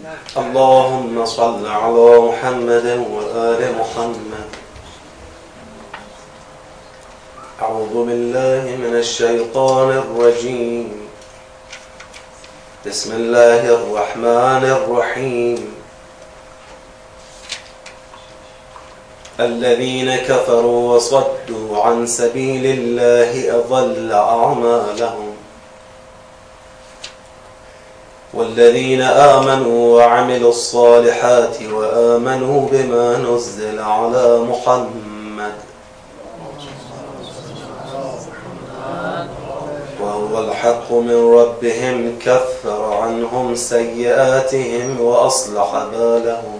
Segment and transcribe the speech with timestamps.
[0.00, 4.48] اللهم صل على محمد وآل محمد.
[7.62, 10.88] أعوذ بالله من الشيطان الرجيم.
[12.86, 15.74] بسم الله الرحمن الرحيم.
[19.40, 25.29] الذين كفروا وصدوا عن سبيل الله أضل أعمالهم.
[28.40, 35.52] والذين آمنوا وعملوا الصالحات وآمنوا بما نزل على محمد
[40.00, 46.59] وهو الحق من ربهم كفر عنهم سيئاتهم وأصلح بالهم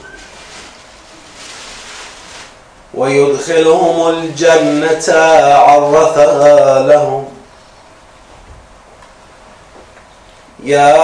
[2.93, 5.15] ويدخلهم الجنة
[5.55, 7.25] عرفها لهم.
[10.63, 10.95] يا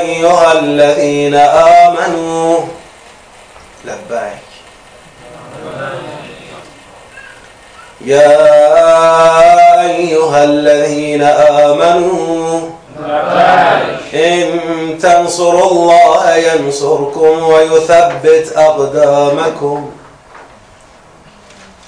[0.00, 2.60] أيها الذين آمنوا
[3.84, 4.44] لبيك.
[8.00, 12.60] يا أيها الذين آمنوا
[14.14, 19.90] إن تنصروا الله ينصركم ويثبت أقدامكم.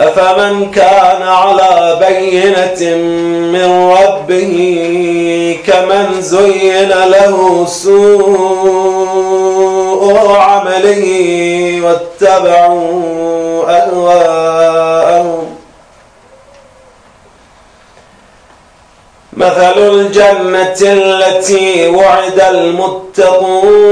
[0.00, 2.96] أفمن كان على بينة
[3.52, 4.56] من ربه
[5.66, 9.04] كمن زين له سوء
[10.38, 11.04] عمله
[11.84, 14.83] واتبعوا أهواءهم
[19.36, 23.84] مثل الجنة التي وعد المتقون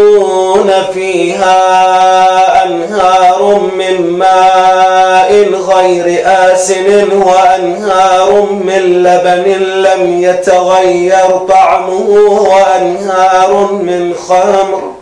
[0.95, 5.33] فيها أنهار من ماء
[5.69, 15.02] غير آسن وأنهار من لبن لم يتغير طعمه وأنهار من خمر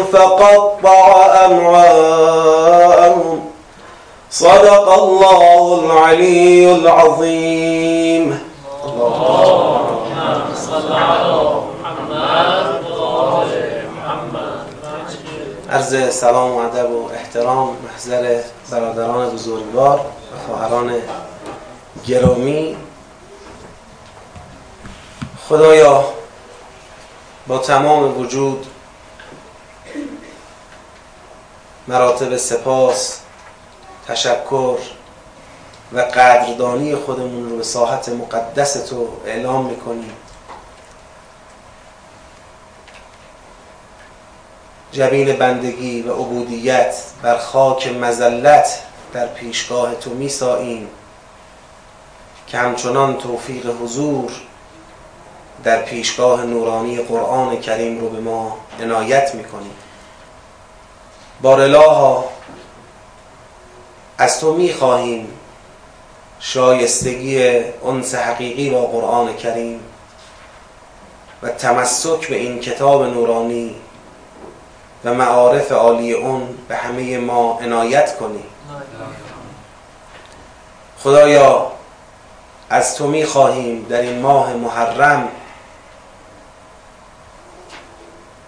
[0.11, 3.41] فقطع أمعاءهم
[4.29, 8.39] صدق الله العلي العظيم.
[10.55, 11.61] صل على
[14.03, 14.65] محمد
[15.69, 18.39] عرض سلام و ادب و احترام محضر
[18.71, 20.01] برادران بزرگوار و
[20.47, 21.01] خواهران
[22.07, 22.77] گرامی.
[25.49, 26.03] خدایا
[27.47, 28.65] با تمام وجود
[31.87, 33.19] مراتب سپاس
[34.07, 34.77] تشکر
[35.93, 40.11] و قدردانی خودمون رو به ساحت مقدس تو اعلام می‌کنیم.
[44.91, 48.81] جبین بندگی و عبودیت بر خاک مزلت
[49.13, 50.87] در پیشگاه تو میساییم
[52.47, 54.31] که همچنان توفیق حضور
[55.63, 59.73] در پیشگاه نورانی قرآن کریم رو به ما عنایت می‌کنیم.
[61.41, 62.29] بارلاها
[64.17, 65.27] از تو می‌خواهیم
[66.39, 69.79] شایستگی انس حقیقی با قرآن کریم
[71.43, 73.75] و تمسک به این کتاب نورانی
[75.05, 78.43] و معارف عالی اون به همه ما عنایت کنی
[80.99, 81.71] خدایا
[82.69, 85.27] از تو می خواهیم در این ماه محرم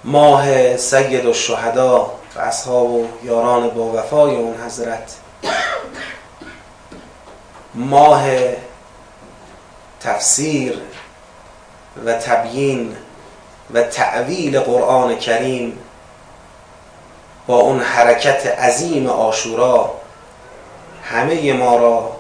[0.04, 5.16] ماه سید الشهدا و اصحاب و یاران با وفای اون حضرت.
[7.74, 8.26] ماه
[10.02, 10.82] تفسیر
[12.06, 12.96] و تبیین
[13.74, 15.80] و تعویل قرآن کریم
[17.48, 19.92] با اون حرکت عظیم آشورا
[21.04, 22.12] همه ما را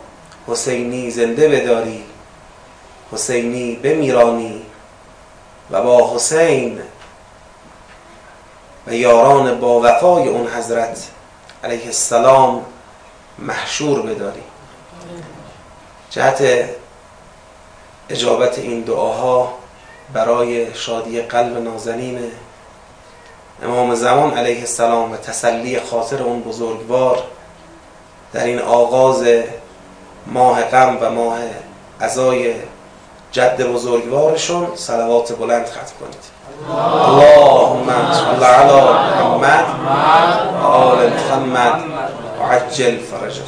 [0.48, 2.04] حسینی زنده بداری
[3.12, 4.62] حسینی بمیرانی
[5.72, 6.82] و با حسین
[8.88, 11.08] و یاران با وفای اون حضرت
[11.64, 12.66] علیه السلام
[13.40, 14.44] محشور بداری
[16.10, 16.70] جهت
[18.10, 19.54] اجابت این دعاها
[20.14, 22.32] برای شادی قلب نازنین
[23.64, 27.24] امام زمان علیه السلام و تسلی خاطر اون بزرگوار
[28.34, 29.26] در این آغاز
[30.28, 31.40] ماه غم و ماه
[32.02, 32.54] عزای
[33.32, 36.33] جد بزرگوارشون صلوات بلند ختم کنید.
[36.70, 39.66] اللهم صل على محمد
[40.64, 41.82] آل محمد
[42.52, 43.44] عجل فرجه.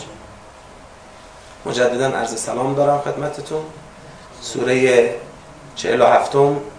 [1.65, 3.61] مجددا عرض سلام دارم خدمتتون.
[4.41, 5.09] سوره
[5.75, 6.31] 47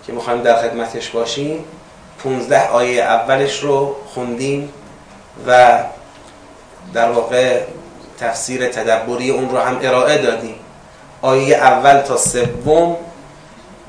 [0.06, 1.64] که می‌خوایم در خدمتش باشیم.
[2.24, 4.72] 15 آیه اولش رو خوندیم
[5.46, 5.78] و
[6.94, 7.60] در واقع
[8.20, 10.54] تفسیر تدبری اون رو هم ارائه دادیم.
[11.22, 12.96] آیه اول تا سوم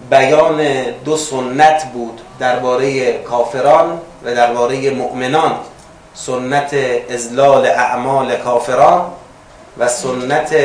[0.10, 2.22] بیان دو سنت بود.
[2.40, 5.56] درباره کافران و درباره مؤمنان
[6.14, 6.76] سنت
[7.10, 9.12] ازلال اعمال کافران
[9.78, 10.56] و سنت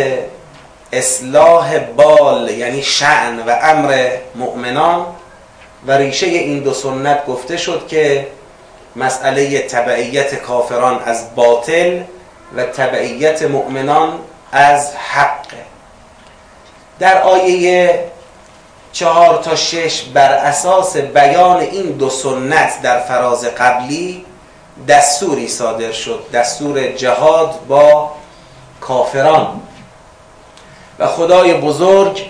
[0.92, 5.06] اصلاح بال یعنی شعن و امر مؤمنان.
[5.86, 8.26] و ریشه این دو سنت گفته شد که
[8.96, 12.00] مسئله تبعیت کافران از باطل
[12.56, 14.18] و تبعیت مؤمنان
[14.52, 15.46] از حق.
[16.98, 18.04] در آیه
[18.92, 24.24] چهار تا شش بر اساس بیان این دو سنت در فراز قبلی
[24.88, 28.10] دستوری صادر شد دستور جهاد با
[28.80, 29.60] کافران.
[30.98, 32.22] و خدای بزرگ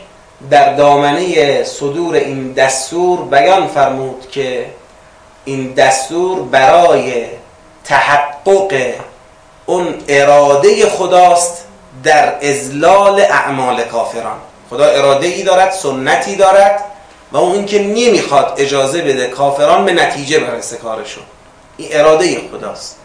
[0.50, 4.66] در دامنه صدور این دستور بیان فرمود که
[5.44, 7.24] این دستور برای
[7.84, 8.94] تحقق
[9.66, 11.64] اون اراده خداست
[12.04, 14.38] در ازلال اعمال کافران.
[14.72, 16.84] خدا اراده ای دارد سنتی دارد
[17.32, 21.22] و اون اینکه نمی‌خواد اجازه بده کافران به نتیجه برسه کارشون
[21.76, 22.96] این اراده خداست.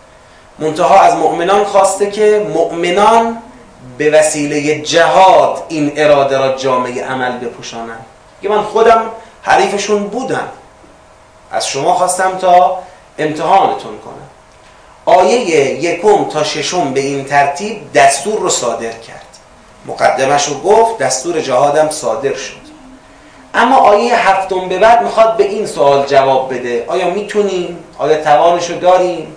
[0.60, 3.42] منتها از مؤمنان خواسته که مؤمنان
[3.98, 8.06] به وسیله جهاد این اراده را جامعه عمل بپوشانند.
[8.42, 9.04] که من خودم
[9.42, 10.48] حریفشون بودم.
[11.52, 12.80] از شما خواستم تا
[13.18, 14.28] امتحانتون کنم.
[15.06, 15.40] آیه
[15.84, 19.27] یکم تا ششم به این ترتیب دستور رو صادر کرد.
[19.88, 22.68] مقدمش رو گفت دستور جهادم صادر شد
[23.54, 28.80] اما آیه هفتم به بعد می‌خواد به این سوال جواب بده آیا می‌تونیم؟ آیا توانشو
[28.80, 29.36] داریم؟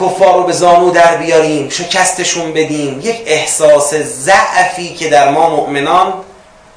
[0.00, 6.12] کفار رو به زانو در بیاریم شکستشون بدیم یک احساس ضعفی که در ما مؤمنان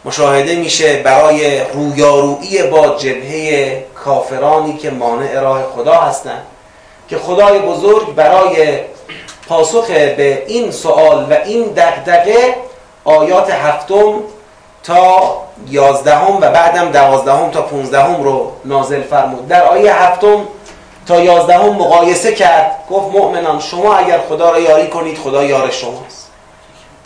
[0.05, 6.45] مشاهده میشه برای رویارویی با جبهه کافرانی که مانع راه خدا هستند
[7.09, 8.79] که خدای بزرگ برای
[9.49, 12.55] پاسخ به این سوال و این دقدقه
[13.05, 14.13] آیات هفتم
[14.83, 15.37] تا
[15.69, 19.47] یازدهم و بعدم دوازدهم تا پونزدهم رو نازل فرمود.
[19.47, 20.47] در آیه هفتم
[21.07, 26.27] تا یازدهم مقایسه کرد گفت مؤمنان شما اگر خدا را یاری کنید خدا یار شماست.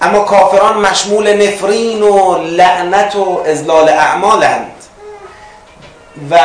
[0.02, 4.72] اما کافران مشمول نفرین و لعنت و ازلال اعمالند.
[6.32, 6.40] و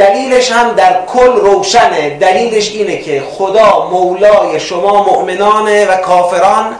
[0.00, 2.10] دلیلش هم در کل روشنه.
[2.10, 6.76] دلیلش اینه که خدا مولای شما مؤمنانه و کافران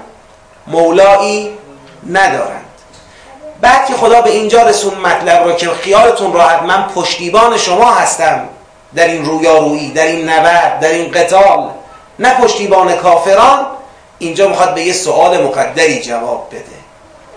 [0.66, 1.50] مولایی
[2.10, 2.64] ندارند.
[3.60, 8.48] بعد که خدا به اینجا رسون مطلب رو که خیالتون راحت من پشتیبان شما هستم
[8.94, 11.68] در این رویارویی در این نبرد در این قتال.
[12.18, 13.66] نه پشتیبان کافران.
[14.18, 16.80] اینجا می‌خواد به یه سوال مقدری جواب بده.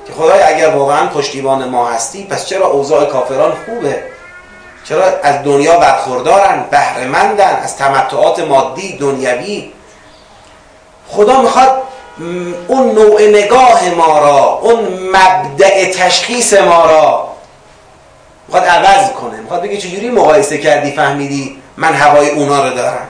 [0.07, 4.12] که خدای اگر واقعا پشتیبان ما هستی پس چرا اوضاع کافران خوبه؟
[4.83, 9.71] چرا از دنیا برخوردارن بهرهمندن از تمتعات مادی دنیوی؟
[11.07, 11.81] خدا می‌خواد
[12.67, 14.79] اون نوع نگاه ما را اون
[15.13, 17.27] مبدع تشخیص ما را
[18.47, 19.39] می‌خواد عوض کنه.
[19.39, 23.07] می‌خواد بگه چجوری مقایسه کردی فهمیدی من هوای اونا رو دارم؟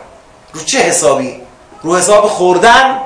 [0.53, 1.41] رو چه حسابی؟
[1.81, 2.99] رو حساب خوردن؟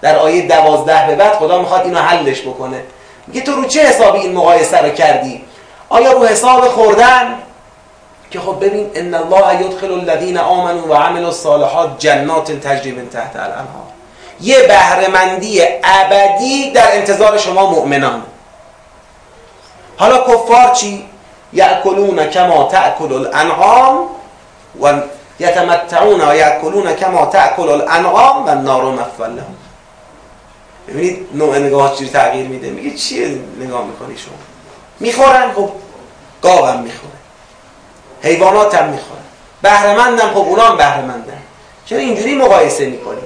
[0.00, 2.82] در آیه دوازده به بعد خدا می‌خواد اینو حلش بکنه.
[3.26, 5.44] میگه تو رو چه حسابی این مقایسه رو کردی؟
[5.88, 7.34] آیا رو حساب خوردن؟
[8.30, 13.36] که خب ببین ان الله یدخل الذین آمنوا و عملوا الصالحات جنات تجری من تحت
[13.36, 13.88] الانهار.
[14.40, 18.22] یه بهرهمندی ابدی در انتظار شما مؤمنان.
[19.96, 21.04] حالا کفار چی؟
[21.52, 24.08] یاکلون کما تاکل الانعام
[24.82, 24.92] و
[25.38, 29.56] یتمتعون و یاکلون کما تاکل الانعام و النار مثوى لهم.
[30.88, 34.34] ببینید نوع نگاه چجوری تغییر میده؟ میگه چیه نگاه می‌کنی شما؟
[35.00, 35.70] می‌خورن خب
[36.42, 37.17] گاوم می‌خوره.
[38.22, 39.18] حیوانات هم می‌خورن.
[39.62, 41.38] بهرمندم خب اونا هم بهرمندن
[41.86, 43.22] چرا اینجوری مقایسه می‌کنی؟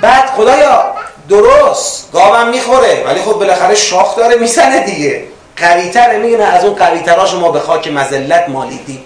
[0.00, 0.94] بعد خدایا
[1.28, 5.24] درست گاوم می‌خوره ولی خب بالاخره شاخ داره می‌زنه دیگه.
[5.56, 9.04] قویتره میگه از اون قویترها شما به خاک مزلت مالیدی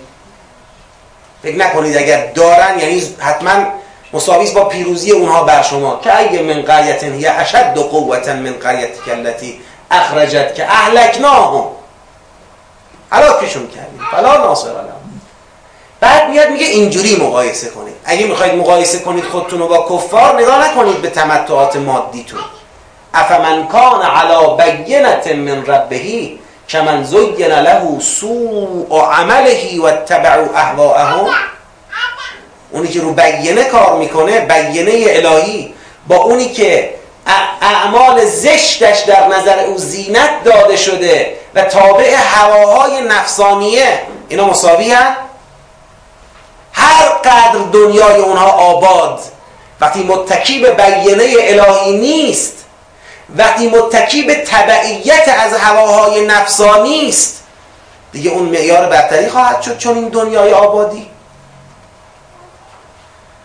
[1.43, 3.53] فکر نکنید اگر دارن یعنی حتما
[4.13, 6.01] مساویس با پیروزی اونها بر شما.
[6.05, 9.61] که اگه من قریت هی اشد قوتا من قریت کلتی
[9.91, 11.65] اخرجت که اهلکناهم.
[13.13, 14.01] هلاکشون کردیم.
[14.11, 15.21] فلا ناصر لهم
[16.01, 17.95] بعد میاد میگه اینجوری مقایسه کنید.
[18.05, 22.41] اگه می‌خواید مقایسه کنید خودتون رو با کفار نگاه نکنید به تمتعات مادیتون.
[23.15, 31.27] افمن کان علی بینت من ربهی کمن زین له سوء عمله و اتبعوا اهواءهم
[32.71, 35.75] اونی که رو بینه کار می‌کنه بینه الهی.
[36.09, 36.95] با اونی که
[37.61, 44.01] اعمال زشتش در نظر او زینت داده شده و تابع هواهای نفسانیه.
[44.29, 45.19] اینا مساوی هست
[46.73, 49.21] هر قدر دنیای اونها آباد
[49.81, 52.65] وقتی متکی به بینه الهی نیست
[53.37, 57.43] وقتی متکی به تبعیت از هواهای نفسانی است
[58.13, 61.11] دیگه اون معیار برتری خواهد شد چون این دنیای آبادی.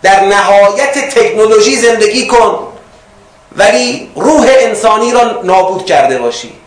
[0.02, 2.66] در نهایت تکنولوژی زندگی کن
[3.56, 6.59] ولی روح انسانی را نابود کرده باشی.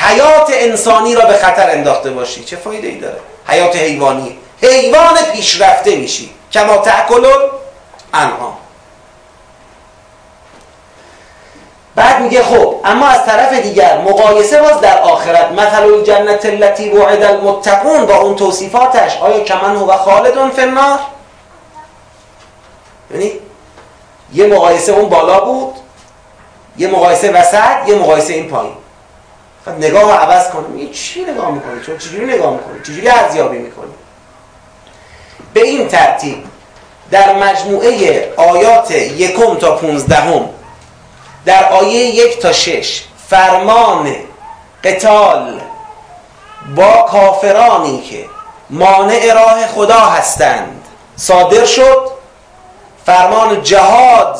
[0.00, 2.44] حیات انسانی را به خطر انداخته باشی.
[2.44, 4.38] چه فایده ای داره؟ حیات حیوانی.
[4.62, 6.30] حیوان پیشرفته میشی.
[6.52, 7.50] کما تاکلون
[8.14, 8.56] انعام.
[11.94, 15.52] بعد میگه خب اما از طرف دیگر مقایسه باز در آخرت.
[15.52, 19.16] مثل الجنت التي وعد المتقون با اون توصیفاتش.
[19.16, 20.98] آیا کمن هو خالدون فی النار؟
[23.10, 23.32] یعنی
[24.32, 25.74] یه مقایسه اون بالا بود
[26.76, 28.72] یه مقایسه وسط یه مقایسه این پایین.
[29.70, 33.92] نگاه رو عوض کنم میگه چی نگاه می‌کنی؟ چون چجوری نگاه می‌کنی؟ چجوری ارزیابی می‌کنی؟
[35.54, 36.44] به این ترتیب
[37.10, 40.48] در مجموعه آیات یکم تا پونزدهم
[41.44, 44.16] در آیه یک تا شش فرمان
[44.84, 45.60] قتال
[46.76, 48.24] با کافرانی که
[48.70, 50.84] مانع راه خدا هستند
[51.16, 52.10] صادر شد.
[53.06, 54.38] فرمان جهاد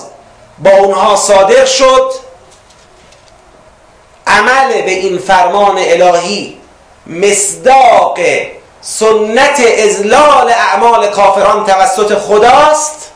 [0.59, 2.11] با اونها صادر شد.
[4.29, 6.57] عمل به این فرمان الهی
[7.07, 8.19] مصداق
[8.81, 13.11] سنت ازلال اعمال کافران توسط خداست.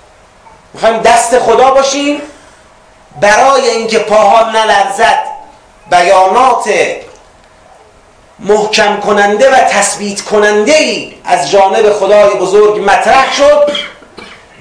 [0.74, 2.22] می‌خوایم دست خدا باشیم
[3.20, 5.24] برای اینکه پاها نلرزد
[5.90, 6.70] بیانات
[8.38, 13.72] محکم کننده و تثبیت کننده ای از جانب خدای بزرگ مطرح شد.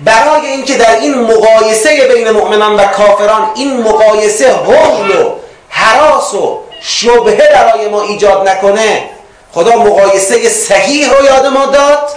[0.05, 5.40] برای اینکه در این مقایسه بین مؤمنان و کافران این مقایسه حول و
[5.71, 9.09] حراس و شبهه برای ما ایجاد نکنه.
[9.51, 12.09] خدا مقایسه صحیح رو یاد ما داد.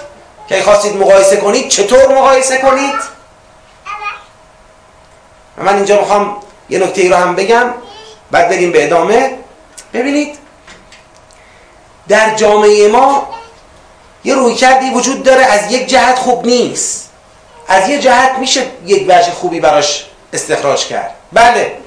[0.48, 2.94] که خواستید مقایسه کنید چطور مقایسه کنید؟
[5.56, 6.36] من اینجا می‌خوام
[6.70, 7.74] یه نکته ای رو هم بگم.
[8.30, 9.38] بعد بریم به ادامه.
[9.92, 10.38] ببینید
[12.08, 13.28] در جامعه ما
[14.24, 17.10] یه روی کردی وجود داره از یک جهت خوب نیست.
[17.68, 21.14] از یه جهت میشه یک وجه خوبی براش استخراج کرد.
[21.32, 21.83] بله.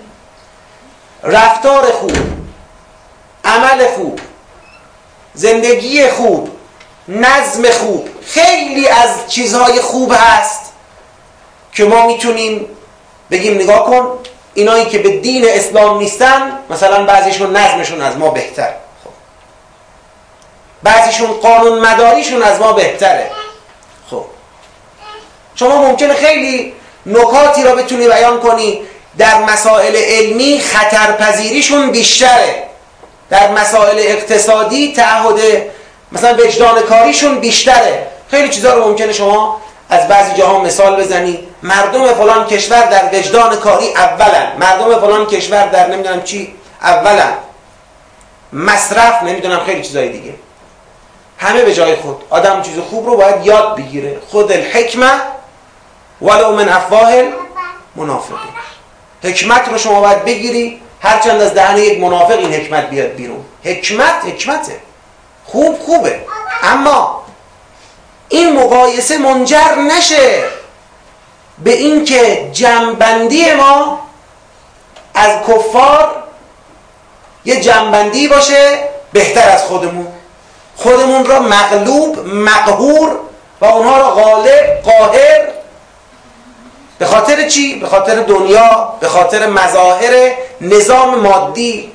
[1.24, 2.12] رفتار خوب
[3.46, 4.20] عمل خوب
[5.34, 6.50] زندگی خوب
[7.08, 10.62] نظم خوب خیلی از چیزهای خوب هست
[11.72, 12.66] که ما می‌تونیم
[13.32, 14.20] بگیم نگاه کن
[14.54, 18.70] اینایی که به دین اسلام نیستن مثلا بعضیشون نظمشون از ما بهتر.
[19.04, 19.10] خب.
[20.84, 23.32] بعضیشون قانون مداریشون از ما بهتره.
[24.12, 24.26] خب.
[25.56, 26.74] شما ممکنه خیلی
[27.06, 28.82] نکاتی را بتونی بیان کنی
[29.18, 32.64] در مسائل علمی خطرپذیریشون بیشتره.
[33.30, 35.40] در مسائل اقتصادی تعهد
[36.12, 38.08] مثلا وجدان کاریشون بیشتره.
[38.32, 41.48] خیلی چیزا رو ممکنه شما از بعضی جاها مثال بزنی.
[41.64, 47.28] مردم فلان کشور در وجدان کاری اولا مردم فلان کشور در نمی‌دونم چی اولا
[48.54, 50.34] مصرف نمی‌دونم خیلی چیزای دیگه.
[51.38, 52.24] همه به جای خود.
[52.30, 54.18] آدم چیز خوب رو باید یاد بگیره.
[54.30, 55.12] خود الحکمه
[56.22, 57.12] ولو من افواه
[57.96, 58.38] منافقین.
[59.24, 63.46] حکمت رو شما باید بگیری هرچند از دهن یک منافق این حکمت بیاد بیرون.
[63.64, 64.80] حکمت حکمته.
[65.46, 66.20] خوب خوبه.
[66.64, 67.24] اما
[68.30, 70.44] این مقایسه منجر نشه
[71.64, 74.00] به اینکه جنبندی ما
[75.14, 76.24] از کفار
[77.46, 78.80] یه جنبندی باشه
[79.14, 80.08] بهتر از خودمون.
[80.76, 83.20] خودمون را مغلوب مقهور
[83.62, 85.57] و اونها را غالب قاهر
[87.00, 90.32] به خاطر چی؟ به خاطر دنیا به خاطر مظاهر
[90.62, 91.92] نظام مادی.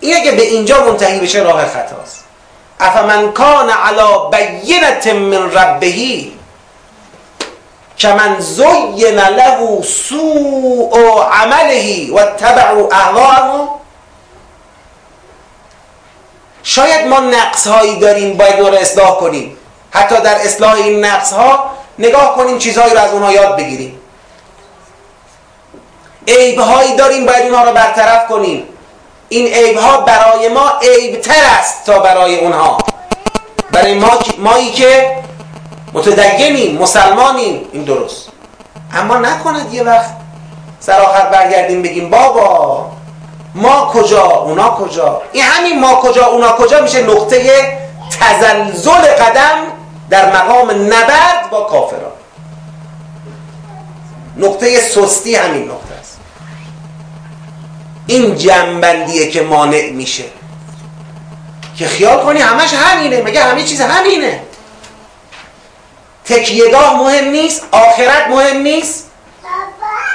[0.00, 2.24] این اگه به اینجا منتهی بشه راه خطاست.
[2.80, 6.34] افمن کان علا بینت من ربهی
[8.04, 13.68] من زین له سوء عمله و تبعوا اهواءه
[16.62, 19.56] شاید ما نقص هایی داریم باید رو اصلاح کنیم.
[19.90, 24.00] حتی در اصلاح این نقص ها نگاه کنیم چیزهایی رو از اونها یاد بگیریم.
[26.28, 28.62] عیبهایی داریم باید اونها رو برطرف کنیم.
[29.28, 32.78] این عیبها برای ما عیبتر است تا برای اونها.
[33.72, 35.16] برای ما مایی که
[35.92, 38.28] متدینیم مسلمانیم این درست.
[38.94, 40.10] اما نکند یه وقت
[40.80, 42.86] سر آخر برگردیم بگیم بابا
[43.54, 47.78] ما کجا اونا کجا؟ این همین ما کجا اونا کجا میشه نقطه
[48.20, 49.56] تزلزل قدم
[50.14, 52.12] در مقام نبرد با کافران.
[54.36, 56.18] نقطه سستی همین نقطه است.
[58.06, 60.24] این جنبندیه که مانع میشه.
[61.78, 64.40] که خیال کنی همش همینه مگه همه چیز همینه.
[66.24, 69.10] تکیهگاه مهم نیست آخرت مهم نیست.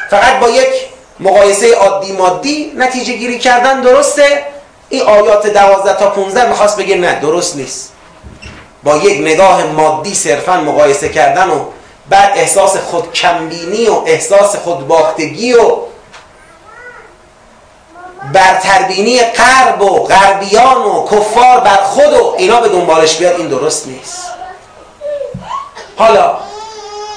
[0.10, 0.74] فقط با یک
[1.20, 4.46] مقایسه عادی مادی نتیجه گیری کردن درسته.
[4.90, 7.94] این آیات دوازده تا 15 می‌خواست بگه نه درست نیست.
[8.84, 11.66] با یک نگاه مادی صرفا مقایسه کردن و
[12.10, 15.78] بعد احساس خود کمبینی و احساس خود باختگی و
[18.34, 23.88] برتربینی قرب و غربیان و کفار بر خود و اینا به دنبالش بیاد این درست
[23.88, 24.26] نیست.
[25.98, 26.38] حالا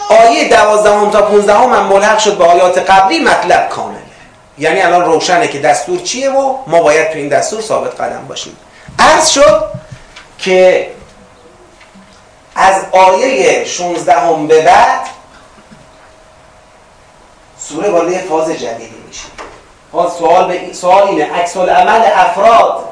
[0.09, 3.99] آیه دوازدهم تا پونزدهم من ملحق شد به آیات قبلی مطلب کامله.
[4.59, 8.57] یعنی الان روشنه که دستور چیه و ما باید تو این دستور ثابت قدم باشیم.
[8.99, 9.65] عرض شد
[10.39, 10.91] که
[12.55, 15.01] از آیه 16 هم به بعد
[17.59, 19.25] سوره وارد فاز جدیدی میشه.
[19.93, 22.89] فاز سوال به سوال اینه عکس عمل افراد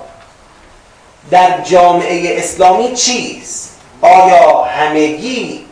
[1.30, 3.70] در جامعه اسلامی چیست؟
[4.02, 5.66] آیا همگی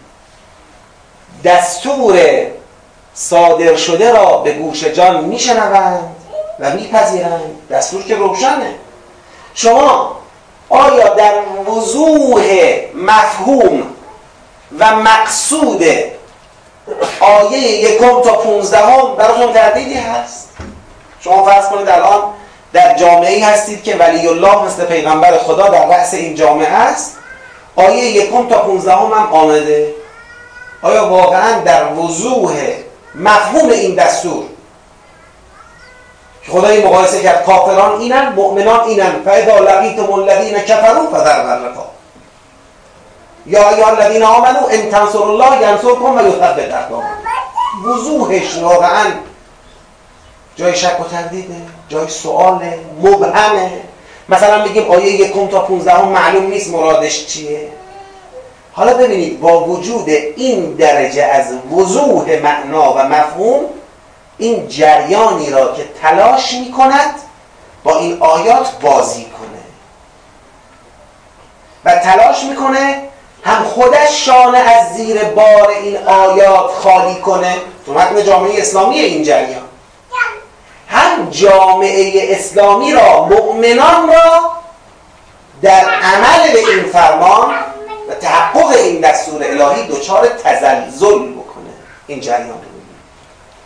[1.44, 2.46] دستور
[3.14, 6.16] صادر شده را به گوش جان میشنوند
[6.60, 8.74] و میپذیرند؟ دستور که روشنه.
[9.54, 10.16] شما
[10.68, 11.34] آیا در
[11.70, 12.44] وضوح
[12.94, 13.82] مفهوم
[14.78, 15.84] و مقصود
[17.20, 20.48] آیه یکم تا پونزدهم براتون تردیدی هست؟
[21.20, 22.22] شما فرض کنید الان
[22.72, 27.16] در جامعه هستید که ولی الله مثل پیغمبر خدا در رأس این جامعه است.
[27.76, 29.94] آیه یکم تا پونزدهم هم آمده.
[30.82, 32.52] آیا واقعا در وضوح
[33.14, 34.44] مفهوم این دستور
[36.48, 39.22] که خدا این مقایسه کرد کافران اینن مؤمنان اینن.
[39.24, 41.90] فاذا لقیتم الذین کفروا فضرب الرقاب.
[43.46, 47.08] یا ایها الذین آمنوا ان تنصروا الله ینصرکم و یثبت اقدامکم.
[47.84, 49.04] وضوحش واقعا
[50.56, 51.54] جای شک و تردیده
[51.88, 53.70] جای سواله مبهمه.
[54.28, 57.68] مثلا بگیم آیه یکم تا 15 هم معلوم نیست مرادش چیه.
[58.72, 63.64] حالا ببینید با وجود این درجه از وضوح معنا و مفهوم
[64.38, 67.14] این جریانی را که تلاش می کند
[67.84, 69.48] با این آیات بازی کنه.
[71.84, 73.02] و تلاش می‌کنه
[73.44, 77.56] هم خودش شانه از زیر بار این آیات خالی کنه.
[77.86, 79.62] تو متن جامعه اسلامی این جریان.
[80.88, 84.52] هم جامعه اسلامی را مؤمنان را
[85.62, 87.54] در عمل به این فرمان
[88.08, 91.70] و تحقق این دستور الهی دچار تزلزل بکنه.
[92.06, 92.67] این جریان.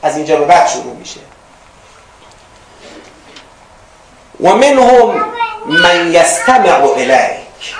[0.02, 1.20] از اینجا به بعد شروع میشه.
[4.40, 5.24] و منهم
[5.66, 7.74] من یستمع الیک.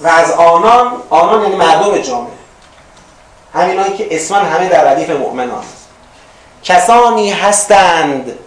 [0.00, 2.32] و از آنان آنان یعنی مردم جامعه.
[3.54, 5.64] همینایی که اسمن همه در ردیف مؤمنان.
[6.62, 8.38] کسانی هستند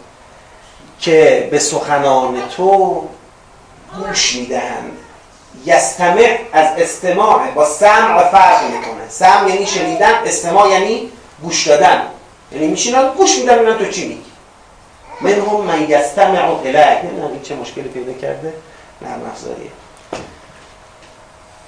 [0.99, 3.07] که به سخنان تو
[3.97, 4.97] گوش می‌دهند.
[5.65, 9.09] یستمع از استماع با سمع فرق می‌کنه.
[9.09, 11.11] سمع یعنی شنیدن استماع یعنی
[11.43, 12.01] گوش دادن.
[12.51, 14.21] یعنی میشینن گوش میدن اینا تو چی میگی؟
[15.21, 18.53] من هم من یستمع الیک این چه مشکلی پیدا کرده؟
[19.01, 19.71] نرم افزاریه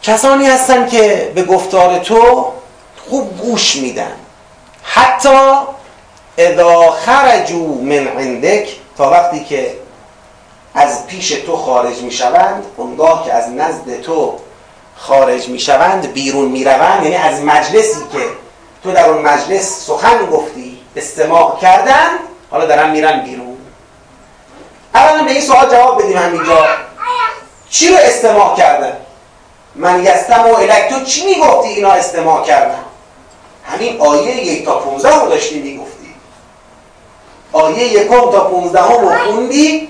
[0.02, 2.52] کسانی هستن که به گفتار تو
[3.10, 4.12] خوب گوش میدن.
[4.84, 5.54] حتی
[6.38, 8.68] اذا خرجوا من عندك
[8.98, 9.74] تا وقتی که
[10.74, 14.36] از پیش تو خارج می‌شوند اونگاه که از نزد تو
[14.96, 18.20] خارج می‌شوند بیرون می‌روند یعنی از مجلسی که
[18.84, 22.10] تو در اون مجلس سخن گفتی استماع کردن
[22.52, 23.58] حالا دارن میرن بیرون.
[24.96, 26.66] اولا به این سوال جواب بدیم همینجا.
[27.70, 28.98] چی رو استماع کردن؟
[29.76, 32.84] من یستم و الک تو چی می‌گفتی اینا استماع کردن؟
[33.64, 36.16] همین آیه یک تا پونزه رو داشتی می‌گفتی.
[37.54, 39.90] آیه یکم تا پونزده هم رو خوندی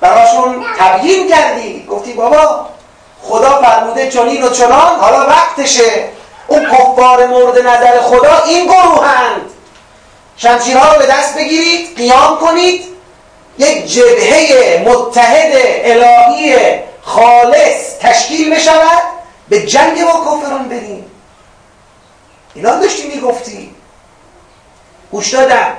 [0.00, 1.86] براشون تبیین کردی.
[1.90, 2.66] گفتی بابا
[3.22, 6.08] خدا فرموده چنین و چنان حالا وقتشه.
[6.46, 9.49] اون کفار مورد نظر خدا این گروهند
[10.42, 12.84] شمشیرها رو به دست بگیرید قیام کنید.
[13.58, 15.52] یک جبهه متحد
[15.84, 16.56] الهی
[17.02, 19.02] خالص تشکیل بشود
[19.48, 21.04] به جنگ با کافران بریم.
[22.54, 23.74] اینا داشتی می‌گفتی.
[25.10, 25.72] گوش دادم.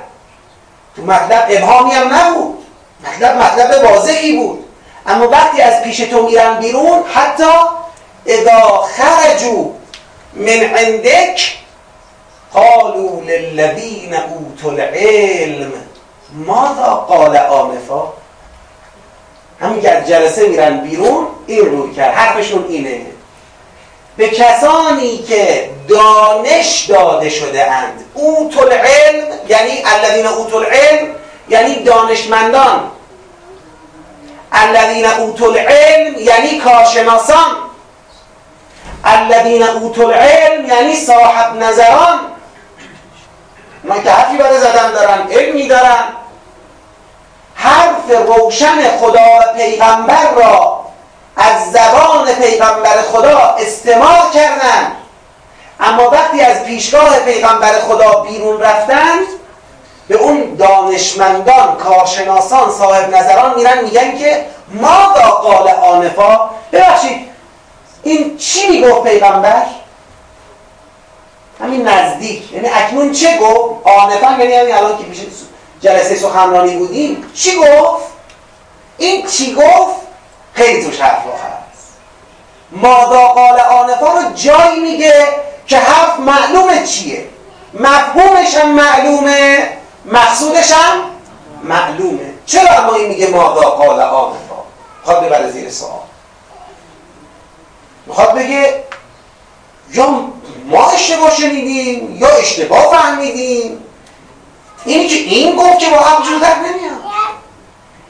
[0.96, 2.66] تو مطلب ابهامی هم نبود.
[3.06, 4.64] مطلب مطلب واضحی بود.
[5.06, 7.52] اما وقتی از پیش تو میرن بیرون حتی
[8.26, 9.64] اذا خرجوا
[10.34, 11.61] من عندك
[12.54, 15.72] قالوا للذین اوتوا العلم.
[16.32, 18.12] ماذا قال آنفا
[19.60, 22.14] همین که از جلسه میرن بیرون این روی کرد.
[22.14, 23.00] حرفشون اینه.
[24.16, 28.04] به کسانی که دانش داده شده اند.
[28.14, 31.08] اوت العلم یعنی الذین اوت العلم
[31.48, 32.90] یعنی دانشمندان.
[34.52, 37.56] الذین اوت العلم یعنی کارشناسان.
[39.04, 42.18] الذین اوت العلم یعنی صاحب نظران.
[43.84, 46.04] اونا که حرفی برای زدن دارن علمی دارن
[47.54, 50.82] حرف روشن خدا و پیغمبر را
[51.36, 54.96] از زبان پیغمبر خدا استماع کردند
[55.80, 59.26] اما وقتی از پیشگاه پیغمبر خدا بیرون رفتند
[60.08, 67.28] به اون دانشمندان کارشناسان صاحب نظران میرن میگن که ما دا قال آنفا؟ ببخشید
[68.02, 69.62] این چی می‌گفت پیغمبر؟
[71.62, 72.52] همین نزدیک.
[72.52, 75.20] یعنی اکنون چه گفت؟ آنفا یعنی همین الان که پیش
[75.80, 77.24] جلسه سخنرانی بودیم.
[77.34, 78.06] چی گفت؟
[78.98, 79.96] این چی گفت؟
[80.54, 81.92] خیلی توش حرف هست
[82.72, 85.28] مادا قال آنفا رو جایی میگه
[85.66, 87.24] که حرف معلومه چیه.
[87.74, 89.68] مفهومش هم معلومه
[90.04, 91.00] مقصودش هم
[91.62, 92.34] معلومه.
[92.46, 94.62] چرا اما این میگه مادا قال آنفا
[94.98, 96.00] می‌خواد ببره زیر سوال.
[98.06, 98.84] می‌خواد بگه
[99.94, 100.32] یا
[100.66, 103.84] ما اشتباه شنیدیم یا اشتباه فهمیدیم.
[104.84, 107.02] اینی که این گفت که با هم جور در نمیاد.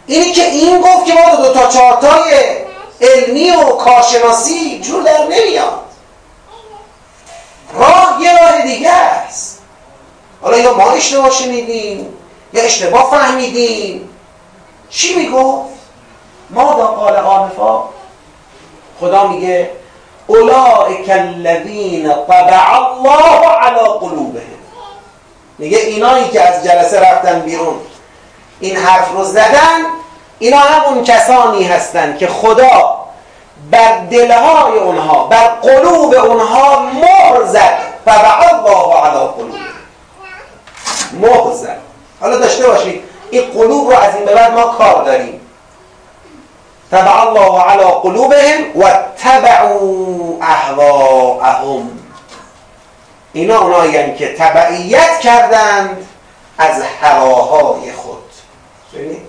[0.06, 2.32] اینی که این گفت که ما دو تا چارتای
[3.00, 5.84] علمی و کارشناسی جور در نمیاد.
[7.74, 9.62] راه یه راه دیگه است.
[10.42, 12.14] حالا یا ما اشتباه شنیدیم
[12.52, 14.08] یا اشتباه فهمیدیم.
[14.90, 15.72] چی می‌گفت؟
[16.50, 17.50] ما دا قال
[19.00, 19.70] خدا میگه
[20.32, 24.42] اولئک الذین طبع الله علی قلوبهم.
[25.58, 27.74] میگه اینایی که از جلسه رفتن بیرون
[28.60, 29.78] این حرف رو زدن
[30.38, 32.98] اینا همون کسانی هستند که خدا
[33.70, 37.78] بر دلهای اونها بر قلوب اونها مهر زد.
[38.06, 39.54] طبع الله علی قلوب
[41.20, 41.78] مهر زد.
[42.20, 45.40] حالا داشته باشید این قلوب رو از این به بعد ما کار داریم.
[46.92, 51.98] تبع الله على قلوبهم و تبعوا اهواءهم
[53.32, 56.06] اینا اونایی که تبعیت کردند
[56.58, 58.22] از هواهای خود.
[58.94, 59.22] ببینید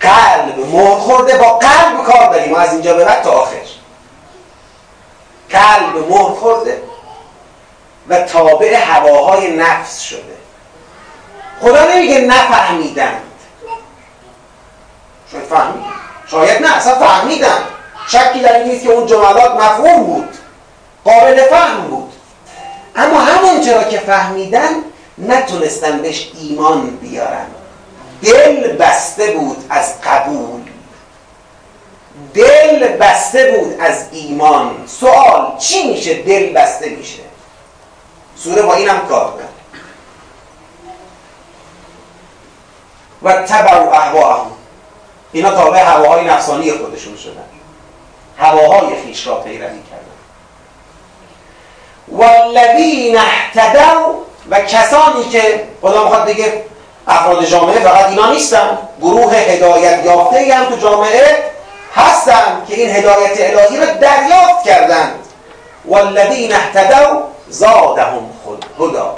[0.00, 2.54] قلب مهر خورده با قلب کار داریم.
[2.54, 3.56] از اینجا به بعد تا آخر.
[5.50, 6.82] قلب مهر خورده
[8.08, 10.36] و تابع هواهای نفس شده.
[11.60, 13.31] خدا نمیگه نفهمیدند
[15.32, 15.92] شاید فهمیدن
[16.26, 17.58] شاید نه اصلا فهمیدن
[18.06, 20.28] شکی در این نیست که اون جملات مفهوم بود.
[21.04, 22.12] قابل فهم بود.
[22.96, 24.70] اما همون چرا که فهمیدن
[25.18, 27.46] نتونستن بهش ایمان بیارن
[28.22, 30.60] دل بسته بود از قبول.
[32.34, 34.86] دل بسته بود از ایمان.
[34.86, 37.22] سوال چی میشه دل بسته میشه؟
[38.36, 39.48] سوره با اینم کار کرد
[43.22, 44.61] و تبعوا اهواهم.
[45.32, 47.44] اینا تابع هواهای نفسانی خودشون شدن.
[48.38, 49.58] هواهای خیش را پیروی
[49.90, 50.12] کردن.
[52.08, 54.14] والذین اهتدوا
[54.50, 56.64] و کسانی که خدا می‌خواد دیگه
[57.08, 61.52] افراد جامعه فقط اینا نیستن گروه هدایت یافته هم تو جامعه
[61.94, 65.18] هستن که این هدایت الهی رو دریافت کردند
[65.84, 69.14] والذین اهتدوا زادهم خود هدا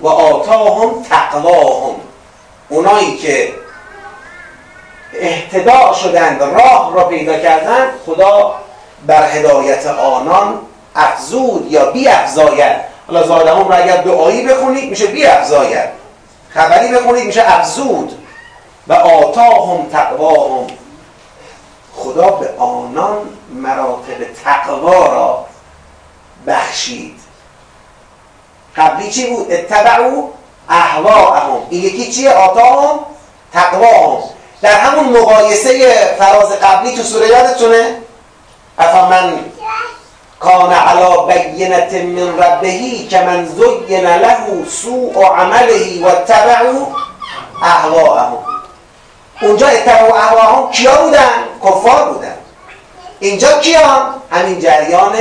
[0.00, 1.94] و آتاهم تقواهم.
[2.68, 3.52] اونایی که
[5.14, 8.54] اهتداع شدند راه را پیدا کردند خدا
[9.06, 10.58] بر هدایت آنان
[10.96, 15.88] افزود یا بی افزاید حالا زادهم را اگر دعایی بخونید میشه بی افزاید
[16.54, 18.20] خبری بخونید میشه افزود.
[18.86, 20.66] و آتاهم تقواهم.
[21.94, 23.18] خدا به آنان
[23.54, 25.46] مراتب تقوا را
[26.46, 27.20] بخشید.
[28.76, 30.28] قبلی چی بود؟ اتبعو
[30.68, 32.30] اهواهم این یکی چیه؟
[33.52, 34.22] تقواهم.
[34.62, 37.96] در همون مقایسه فراز قبلی تو سوره یادتونه؟
[38.78, 39.38] افمن
[40.40, 44.36] کان علا بینت من ربهی که من زین له
[44.68, 46.86] سوء عمله و تبعو
[47.62, 48.38] اهواهم.
[49.42, 51.28] اونجا اتبعو اهواهم کیا بودن؟
[51.64, 52.36] کفار بودن.
[53.20, 55.16] اینجا کیا؟ همین جریان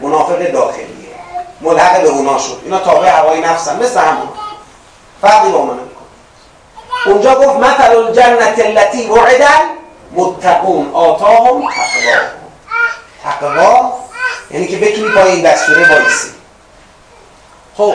[0.00, 0.86] منافق داخلیه.
[1.60, 2.60] ملحق به اونا شد.
[2.64, 4.28] اینا تابع هوای نفسن مثل همون.
[5.22, 5.78] فرقی با من
[7.06, 9.62] اونجا گفت مثل الجنت التي وعدن
[10.12, 12.18] متقون آتاهم تقوا
[13.24, 13.92] تقوا
[14.50, 16.28] یعنی که بتونی با این دستوره وایسی.
[17.76, 17.94] خب.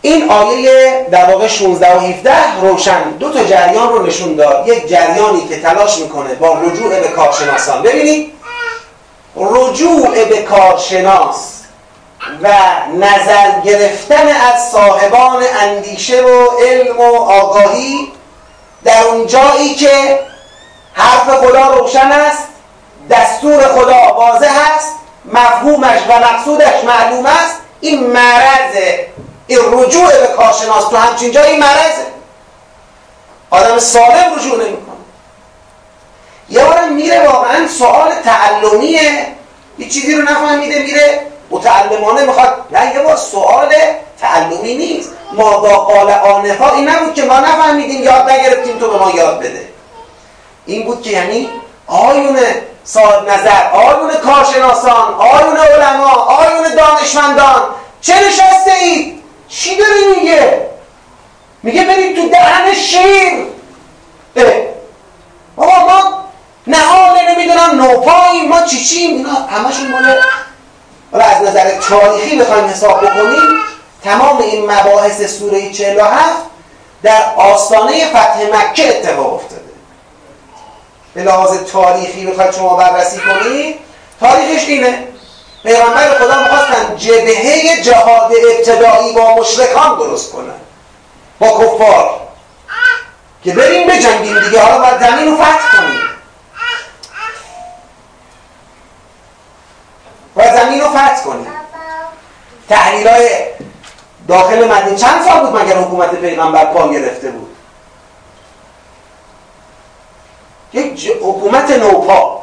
[0.00, 3.10] این آیه در واقع 16 و 17 روشن.
[3.10, 4.68] دو تا جریان رو نشون داد.
[4.68, 7.82] یک جریانی که تلاش می‌کنه با رجوع به کارشناسان.
[7.82, 8.32] ببینید.
[9.36, 11.61] رجوع به کارشناس.
[12.42, 12.48] و
[12.98, 18.12] نظر گرفتن از صاحبان اندیشه و علم و آگاهی
[18.84, 20.20] در اون جایی که
[20.94, 22.48] حرف خدا روشن است
[23.10, 24.92] دستور خدا واضح است
[25.24, 27.56] مفهومش و مقصودش معلوم است.
[27.80, 28.76] این مرض
[29.46, 32.06] این رجوع به کارشناس تو همچین جایی مرضه
[33.50, 34.92] آدم سالم رجوع نمی‌کنه.
[36.48, 39.26] یه بارم میره واقعا سوال تعلمیه.
[39.78, 43.74] یه چیزی رو نفهمیده میره متعلمانه می‌خواد نه یه بار سوال
[44.20, 45.12] تعلمی نیست.
[45.32, 49.38] ما با قال آنفا این نبود که ما نفهمیدیم یاد نگرفتیم تو به ما یاد
[49.38, 49.68] بده.
[50.66, 51.48] این بود که یعنی
[51.86, 52.38] آیون
[52.84, 57.62] صاحب نظر آیون کارشناسان آیون علما آیون دانشمندان
[58.00, 60.66] چه نشسته اید؟ چی داری میگه؟
[61.62, 63.46] میگه برید تو دهن شیر.
[65.56, 66.24] بابا ما
[66.66, 70.16] نهاله نمی‌دونم نوپاییم ما چی چیم؟ اینا همشون مال
[71.12, 73.62] حالا از نظر تاریخی بخوایم حساب بکنیم
[74.04, 76.36] تمام این مباحث سوره 47
[77.02, 79.62] در آستانه فتح مکه اتفاق افتاده.
[81.14, 83.76] به لحاظ تاریخی بخواید شما بررسی کنید
[84.20, 85.08] تاریخش اینه.
[85.62, 90.54] پیغمبر خدا می‌خواستن جبهه جهاد ابتدایی با مشرکان درست کنن.
[91.38, 92.20] با کفار.
[93.44, 94.60] که بریم بجنگیم دیگه.
[94.60, 96.01] حالا باید زمین رو فتح کنیم.
[100.56, 101.46] زمین رو فتح کنیم
[102.68, 103.28] تحلیل های
[104.28, 107.56] داخل مدینه چند سال بود مگر حکومت پیغمبر پا گرفته بود؟
[110.72, 112.42] یک حکومت نوپا.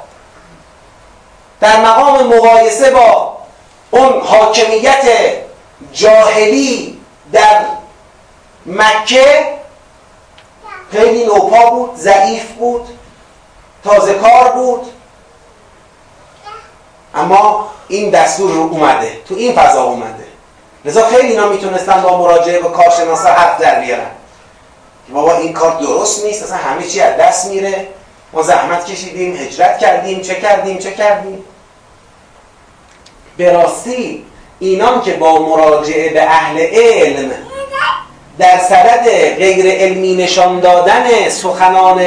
[1.60, 3.38] در مقام مقایسه با
[3.92, 5.06] اون حاکمیت
[5.94, 7.66] جاهلی در
[8.66, 9.60] مکه
[10.92, 12.88] خیلی نوپا بود ضعیف بود
[13.84, 14.92] تازه کار بود.
[17.20, 19.12] اما این دستور رو اومده.
[19.28, 20.24] تو این فضا اومده.
[20.86, 24.12] لذا خیلی اینا می‌تونستن با مراجعه با کارشناسا حرف در بیارن.
[25.08, 27.88] که بابا این کار درست نیست اصلا همه چی از دست میره.
[28.34, 31.44] ما زحمت کشیدیم هجرت کردیم چه کردیم چه کردیم؟
[33.38, 34.26] به راستی
[34.60, 37.32] اینان که با مراجعه به اهل علم
[38.40, 42.02] در صدد غیر علمی نشان دادن سخنان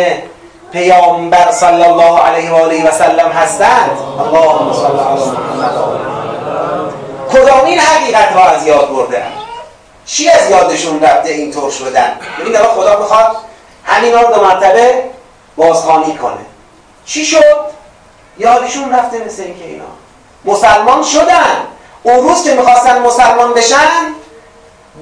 [0.72, 3.90] پیامبر صلی الله علیه و آله و سلم هستند.
[4.18, 5.36] اللهم صل علی
[7.32, 8.88] کدامین حقیقت را از یاد
[10.06, 13.36] چی از یادشون رفته اینطور شدن؟ ببین الان خدا می‌خواد
[13.84, 15.04] همینا رو دو مرتبه
[15.56, 16.46] بازخوانی کنه.
[17.06, 17.56] چی شد؟
[18.38, 19.84] یادشون رفته مثل اینکه اینا
[20.44, 21.56] مسلمان شدن.
[22.02, 24.14] اون روز که می‌خواستن مسلمان بشن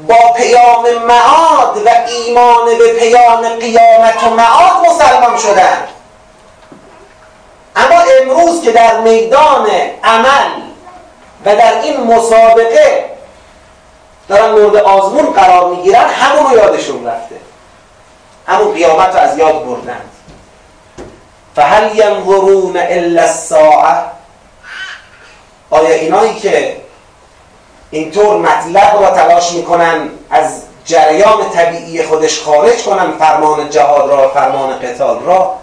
[0.08, 5.88] با پیام معاد و ایمان به پیام قیامت و معاد مسلمان شدن.
[7.76, 9.66] اما امروز که در میدان
[10.04, 10.50] عمل
[11.44, 13.10] و در این مسابقه
[14.28, 17.36] دارن مورد آزمون قرار می‌گیرن همون رو یادشون رفته.
[18.46, 20.00] همون قیامت رو از یاد بردن.
[21.56, 23.96] فهل ینظرون الا الساعه
[25.70, 26.76] آیا اینایی که
[27.90, 34.78] اینطور مطلب را تلاش می‌کنن از جریان طبیعی خودش خارج کنن فرمان جهاد را فرمان
[34.78, 35.56] قتال را.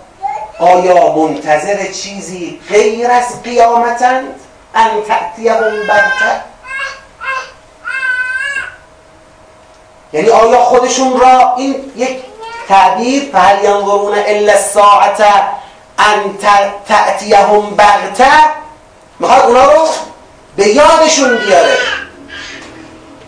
[0.60, 4.40] آیا منتظر چیزی غیر از قیامتند
[4.76, 6.40] ان تأتیهم برتر
[10.14, 12.18] یعنی آیا خودشون را این یک
[12.70, 15.22] تعبیر فهل ینظرون الا الساعت
[16.00, 16.38] ان
[16.88, 18.32] تأتیهم بغته
[19.20, 19.88] می‌خواد اونا رو
[20.56, 21.78] به یادشون بیاره.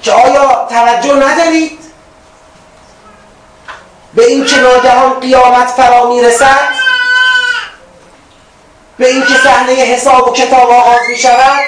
[0.01, 1.79] که آیا توجه ندارید؟
[4.13, 6.69] به اینکه ناگهان قیامت فرا می‌رسد؟
[8.97, 11.59] به اینکه صحنه حساب و کتاب آغاز می شود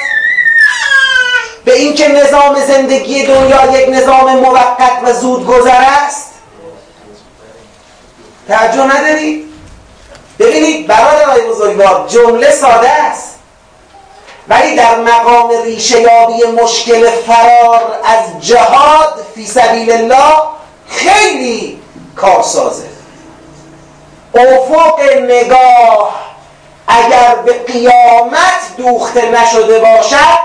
[1.65, 6.32] به اینکه نظام زندگی دنیا یک نظام موقت و زود گذر است؟
[8.48, 9.46] توجه ندارید؟
[10.39, 13.31] ببینید برادرای بزرگوار جمله ساده است.
[14.52, 20.42] ولی در مقام ریشه یابی مشکل فرار از جهاد فی سبیل الله
[20.88, 21.82] خیلی
[22.16, 22.84] کارسازه.
[24.36, 26.16] افق نگاه
[26.88, 30.40] اگر به قیامت دوخته نشده باشد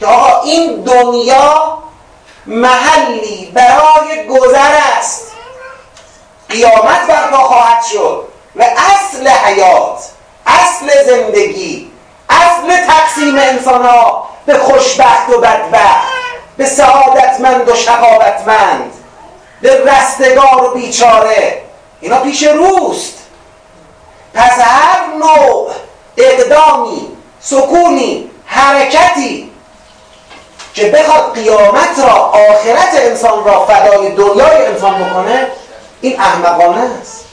[0.00, 1.78] که آقا این دنیا
[2.46, 5.32] محلی برای گذر است.
[6.48, 8.24] قیامت برپا خواهد شد
[8.56, 9.98] و اصل حیات
[10.46, 11.91] اصل زندگی
[12.32, 16.08] اصل تقسیم انسان ها به خوشبخت و بدبخت
[16.56, 18.92] به سعادتمند و شقاوتمند
[19.60, 21.62] به رستگار و بیچاره
[22.00, 23.14] اینا پیش روست.
[24.34, 25.70] پس هر نوع
[26.16, 27.08] اقدامی
[27.40, 29.52] سکونی حرکتی
[30.74, 35.46] که بخواد قیامت را آخرت انسان را فدای دنیای انسان بکنه
[36.00, 37.24] این احمقانه است.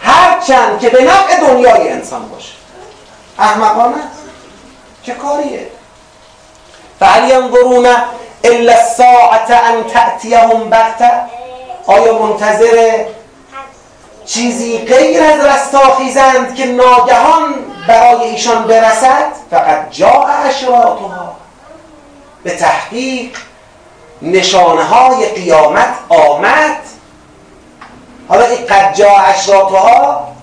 [0.00, 2.63] هرچند که به نفع دنیای انسان باشه.
[3.38, 4.02] احمقانه.
[5.02, 5.66] چه کاریه؟
[7.00, 7.32] فهل
[8.44, 11.10] الا الساعت ان تأتیهم بغته
[11.86, 13.04] آیا منتظر
[14.26, 17.54] چیزی غیر از رستاخیزند که ناگهان
[17.88, 21.36] برای ایشان برسد؟ فقط جا اشراطها
[22.44, 23.36] به تحقیق
[24.22, 26.76] نشانه های قیامت آمد.
[28.28, 30.33] حالا این قد جا اشراطها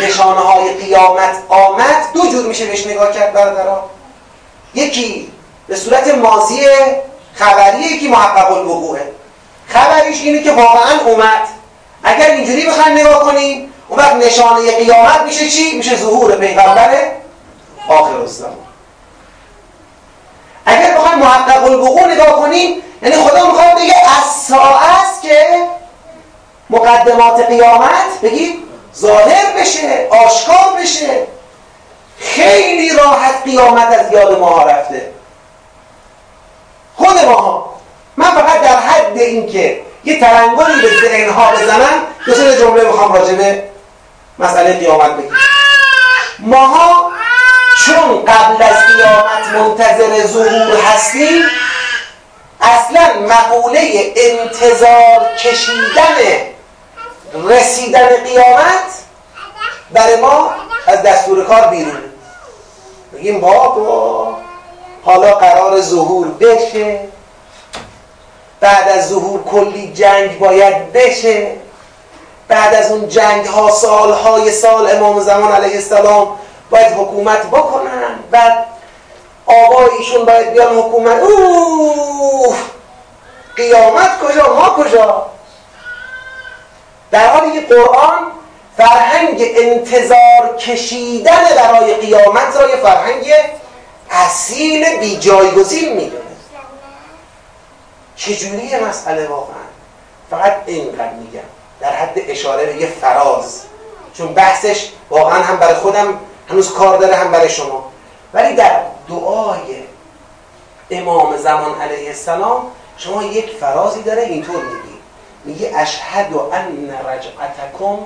[0.00, 3.90] نشانه های قیامت آمد دو جور میشه بهش نگاه کرد برادرها
[4.74, 5.32] یکی
[5.68, 6.66] به صورت ماضی
[7.34, 9.12] خبریه یکی محقق الوقوعه.
[9.68, 11.48] خبریش اینه که واقعا اومد.
[12.04, 16.94] اگر اینجوری بخوایم نگاه کنیم اون وقت نشانه قیامت میشه چی؟ میشه ظهور پیغمبر
[17.88, 18.56] آخر الزمان.
[20.66, 25.46] اگر بخوایم محقق الوقوع نگاه کنیم یعنی خدا می‌خواد بگه از است که
[26.70, 28.65] مقدمات قیامت بگید
[28.98, 31.26] ظاهر بشه آشکار بشه.
[32.20, 35.12] خیلی راحت قیامت از یاد ما رفته.
[36.94, 37.76] خود ماها
[38.16, 43.34] من فقط در حد اینکه یه ترنگلی به ذهنها بزنم دو سه جمله می‌خوام راجع
[43.34, 43.62] به
[44.38, 45.36] مسئله قیامت بگم.
[46.38, 47.12] ماها
[47.86, 51.42] چون قبل از قیامت منتظر ظهور هستیم
[52.60, 56.16] اصلا مقوله انتظار کشیدن
[57.44, 59.04] رسیدن قیامت
[59.90, 60.50] برای ما
[60.86, 62.02] از دستور کار بیرون.
[63.14, 64.36] بگیم بابا
[65.04, 67.00] حالا قرار ظهور بشه.
[68.60, 71.56] بعد از ظهور کلی جنگ باید بشه.
[72.48, 76.38] بعد از اون جنگ ها سال های سال امام زمان علیه السلام
[76.70, 78.18] باید حکومت بکنن.
[78.30, 78.66] بعد
[79.46, 81.22] آباییشون باید بیان حکومت.
[81.22, 82.56] اوه!
[83.56, 85.26] قیامت کجا؟ ما کجا؟
[87.10, 88.18] در حالی که قرآن
[88.76, 93.32] فرهنگ انتظار کشیدن برای قیامت را یه فرهنگ
[94.10, 96.22] اصیل بی جایگزین می‌دونه.
[98.16, 99.56] چجوری مسئله واقعا؟
[100.30, 101.40] فقط اینقدر میگم.
[101.80, 103.62] در حد اشاره به یه فراز.
[104.14, 107.92] چون بحثش واقعا هم برای خودم هنوز کار داره هم برای شما.
[108.34, 109.76] ولی در دعای
[110.90, 112.62] امام زمان علیه السلام
[112.98, 114.85] شما یک فرازی داره اینطور میگی
[115.46, 117.98] میگه اشهد ان رجعتکم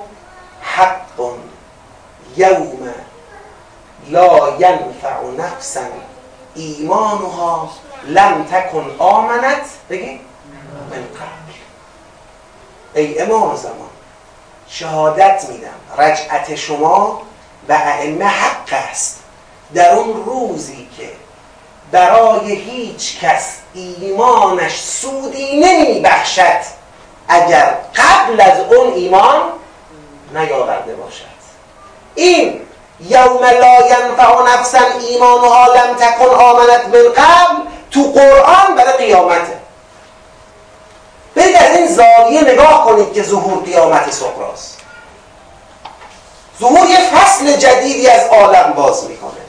[0.61, 1.19] حق
[2.37, 2.93] یوم
[4.09, 5.81] لا ینفع نفسا.
[6.55, 7.69] ایمانها
[8.07, 9.65] لم تکن آمنت.
[9.89, 10.19] بگی
[10.89, 11.53] من قبل.
[12.93, 13.89] ای امام زمان
[14.67, 15.69] شهادت میدم.
[15.97, 17.21] رجعت شما
[17.69, 19.19] و ائمه حق است.
[19.73, 21.09] در اون روزی که
[21.91, 26.80] برای هیچ کس ایمانش سودی نمی بخشد
[27.31, 29.41] اگر قبل از اون ایمان
[30.33, 31.31] نیاورده باشد.
[32.15, 32.61] این
[32.99, 37.61] یوم لا ینفع نفسا ایمانها لم تکن آمنت من قبل
[37.91, 39.61] تو قرآن برای قیامته.
[41.35, 44.77] برید از این زاویه نگاه کنید که ظهور قیامت سقراست
[46.59, 49.40] ظهور یه فصل جدیدی از عالم باز می‌کنه.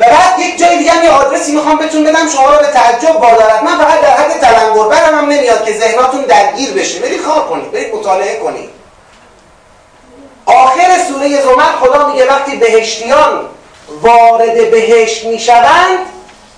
[0.00, 3.64] و بعد یک جای دیگه یه آدرسی می‌خوام بهتون بدم شما رو به تعجب وادارد
[3.64, 7.00] من فقط در حد تلنگر برم هم نمیاد که ذهناتون درگیر بشه.
[7.00, 8.70] برید کار کنید برید مطالعه کنید.
[10.46, 13.40] آخر سوره زمر خدا میگه وقتی بهشتیان
[14.02, 15.98] وارد بهشت می‌شوند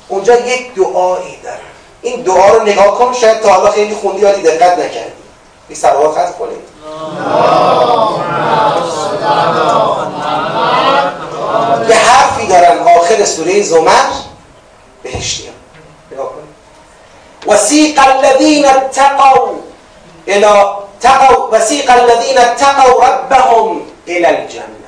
[0.08, 1.58] اونجا یک دعایی دارن.
[2.02, 5.12] این دعا رو نگاه کن شاید تا حالا خیلی خوندی ولی دقت نکردی.
[5.68, 6.70] این سلوات خط کنید.
[11.88, 14.04] یه حرفی دارن آخر سوره زمر
[15.02, 15.54] بهشتیان
[17.46, 19.48] وسیق الذین اتقوا
[20.28, 20.64] الى
[21.00, 24.80] تقوا وسیق الذین اتقوا ربهم الى الجنه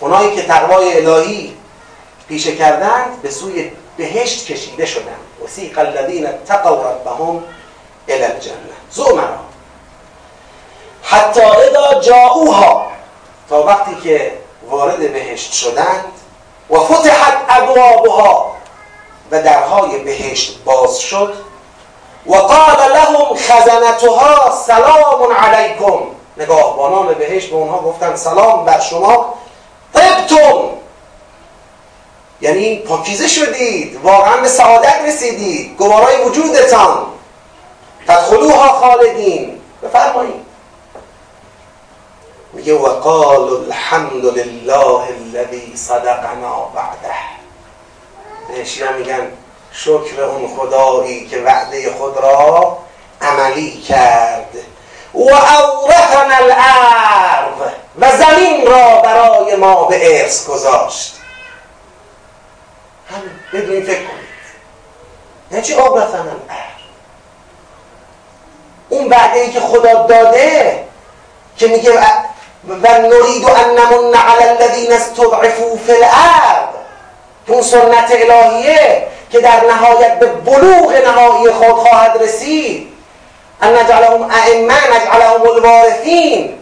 [0.00, 1.56] اونایی که تقوای الهی
[2.28, 7.42] پیشه کردند به سوی بهشت کشیده شدند وسیق الذین اتقوا ربهم
[8.08, 9.38] الى الجنه زمرا.
[11.02, 12.92] حتی اذا جاؤوها
[13.48, 14.32] تا وقتی که
[14.68, 16.04] وارد بهشت شدند
[16.70, 18.56] و فتحت ابوابها
[19.30, 21.34] و درهای بهشت باز شد
[22.26, 25.98] و قال لهم خزنتها سلام علیکم.
[26.36, 29.34] نگاهبانان بهشت به اونها گفتن سلام بر شما.
[29.94, 30.62] طبتم.
[32.40, 37.06] یعنی پاکیزه شدید واقعا به سعادت رسیدید گوارای وجودتان.
[38.08, 39.60] تدخلوها خالدین.
[39.82, 40.49] بفرمایید.
[42.52, 47.14] میگه وقال الحمد لله الذي صدقنا بعده
[48.48, 49.32] بهشی میگن
[49.72, 52.78] شکر اون خدایی که وعده خود را
[53.20, 54.54] عملی کرد.
[55.14, 61.14] و اورثنا الارض و زمین را برای ما به ارث گذاشت.
[63.10, 64.20] همین بدونی فکر کنید.
[65.50, 66.80] نه چی اورثنا الارض؟
[68.88, 70.84] اون وعده ای که خدا داده
[71.56, 71.90] که میگه
[72.68, 76.70] و نرید ان نمن علی الذین استضعفوا فی الارض
[77.48, 82.92] اون سنت الهیه که در نهایت به بلوغ نهایی خود خواهد رسید.
[83.62, 86.58] ان نجعلهم ائمه نجعلهم الوارثین.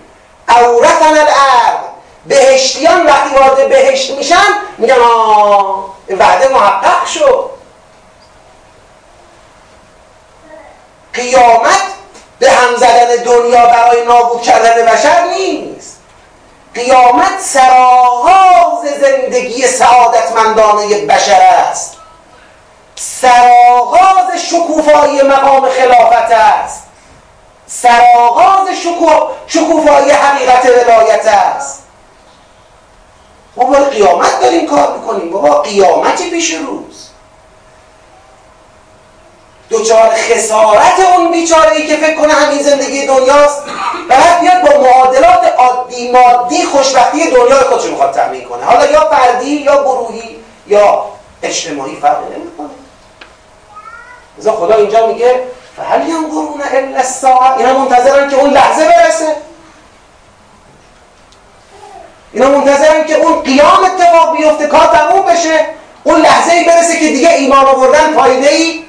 [0.48, 1.78] اورثنا الارض.
[2.26, 4.46] بهشتیان وقتی وارد بهشت میشن
[4.78, 7.50] میگن آه وعده محقق شد.
[11.14, 11.97] قیامت
[12.38, 15.98] به هم زدن دنیا برای نابود کردن بشر نیست.
[16.74, 21.96] قیامت سراغاز زندگی سعادتمندانه بشر است.
[22.96, 26.82] سراغاز شکوفایی مقام خلافت است.
[27.66, 28.68] سراغاز
[29.46, 31.82] شکوفایی حقیقت ولایت است.
[33.56, 35.30] ما با قیامت داریم کار می‌کنیم.
[35.30, 37.07] بابا قیامتی پیش روز.
[39.70, 43.62] دوچار خسارت اون بیچاره ای که فکر کنه همین زندگی دنیاست
[44.08, 48.64] بعد بیاد با معادلات عادی مادی خوشبختی دنیای خودش می‌خواد تامین کنه.
[48.64, 51.04] حالا یا فردی یا گروهی یا
[51.42, 52.68] اجتماعی فرق نمی‌کنه.
[54.38, 55.42] لذا خدا اینجا میگه
[55.76, 59.36] فهل ینظرون الا الساعه اینا منتظرن که اون لحظه برسه.
[62.32, 65.66] اینا منتظرن که اون قیام اتفاق بیفته کار تموم بشه.
[66.04, 68.87] اون لحظه ای برسه که دیگه ایمان آوردن فایده ای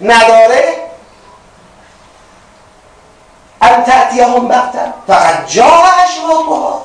[0.00, 0.84] نداره؟
[3.62, 6.82] ان بغتن فقط جا اشراطها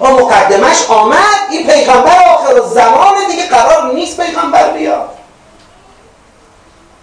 [0.00, 1.18] و مقدمش آمد
[1.50, 5.08] این پیغمبر آخر زمان دیگه قرار نیست پیغمبر بیاد.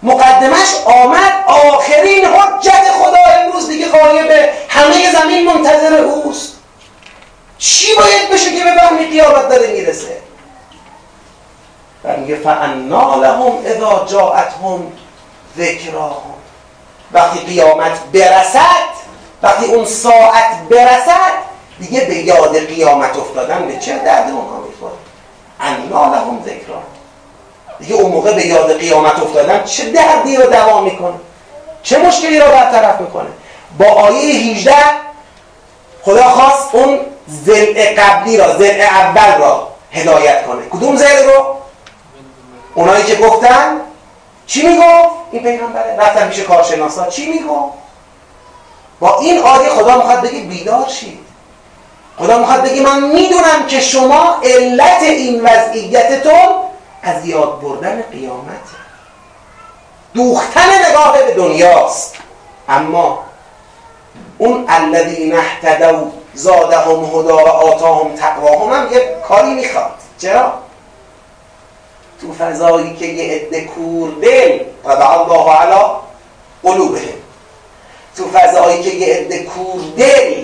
[0.02, 6.52] مقدمش آمد آخرین حجت خدا امروز دیگه غایبه همه زمین منتظر اوست.
[7.58, 10.16] چی باید بشه که بفهمی قیامت داره می‌رسه؟
[12.04, 14.92] و میگه فانا لهم اذا جاءتهم
[15.56, 16.34] ذکراهم
[17.12, 18.96] وقتی قیامت برسد
[19.42, 21.32] وقتی اون ساعت برسد
[21.78, 24.92] دیگه به یاد قیامت افتادن به چه درد اونها می‌خوره؟
[25.60, 26.82] انا لهم ذکرا
[27.78, 31.14] دیگه اون موقع به یاد قیامت افتادن چه دردی رو دوام می‌کنه؟
[31.82, 33.28] چه مشکلی رو برطرف می‌کنه؟
[33.78, 34.74] با آیه 18
[36.02, 40.62] خدا خواست اون زل قبلی را زل اول را هدایت کنه.
[40.70, 41.56] کدوم زل رو؟
[42.74, 43.80] اونایی که گفتن
[44.46, 45.96] چی می‌گفت؟ این پیغمبره.
[45.96, 47.06] رفتن پیش کارشناسا.
[47.06, 47.72] چی می‌گفت
[49.00, 51.18] با این آیه خدا می‌خواد بگه بیدار شید.
[52.18, 56.54] خدا می‌خواد بگه من می‌دونم که شما علت این وضعیتتون
[57.02, 58.66] از یاد بردن قیامت.
[60.14, 62.14] دوختن نگاه به دنیاست.
[62.68, 63.18] اما
[64.38, 69.94] اون الذین اهتدوا زادهم هدا و آتاهم تقواهم هم یه کاری می‌خواد.
[70.18, 70.52] چرا؟
[72.20, 75.84] تو فضایی که یه عده کور دل طبع الله علی
[76.62, 77.16] قلوبهم
[78.16, 80.34] تو فضایی که یه عده کور دل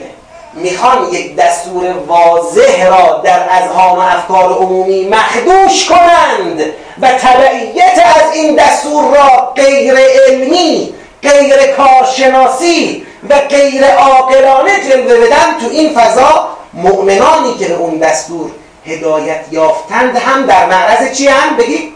[0.55, 6.61] می‌خوان یک دستور واضح را در اذهان و افکار عمومی مخدوش کنند
[7.01, 15.59] و تبعیت از این دستور را غیر علمی غیر کارشناسی و غیر عاقلانه جلوه بدن
[15.61, 18.51] تو این فضا مؤمنانی که به اون دستور
[18.87, 21.93] هدایت یافتند هم در معرض چی هم؟ بگید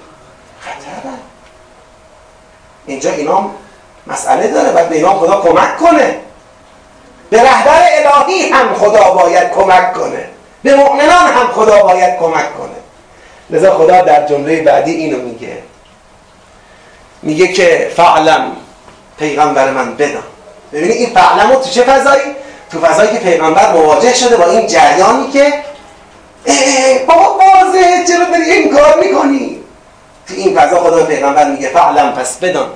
[0.61, 1.09] خطر
[2.87, 3.51] اینجا اینا
[4.07, 4.72] مسئله داره.
[4.72, 6.16] باید به اینا خدا کمک کنه.
[7.30, 10.28] به رهبر الهی هم خدا باید کمک کنه.
[10.62, 12.76] به مؤمنان هم خدا باید کمک کنه.
[13.51, 15.59] لذا خدا در جمله بعدی اینو میگه.
[17.22, 18.53] میگه که فعلم
[19.18, 20.22] پیغمبر من بدان
[20.72, 22.22] ببینید این فعلم تو چه فضایی؟
[22.72, 25.53] تو فضایی که پیغمبر مواجه شده با این جریانی که
[27.07, 29.61] بابا واضحه چرا داری این کار می‌کنی؟
[30.28, 32.70] تو این فضا خدا پیغمبر میگه فعلم پس بدان.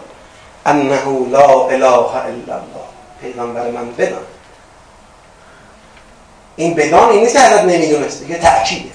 [0.66, 2.86] انه لا اله الا الله.
[3.22, 4.22] پیغمبر من بدان.
[6.56, 8.90] این بدان این نیست که حضرت نمی‌دونست دیگه تأکیده.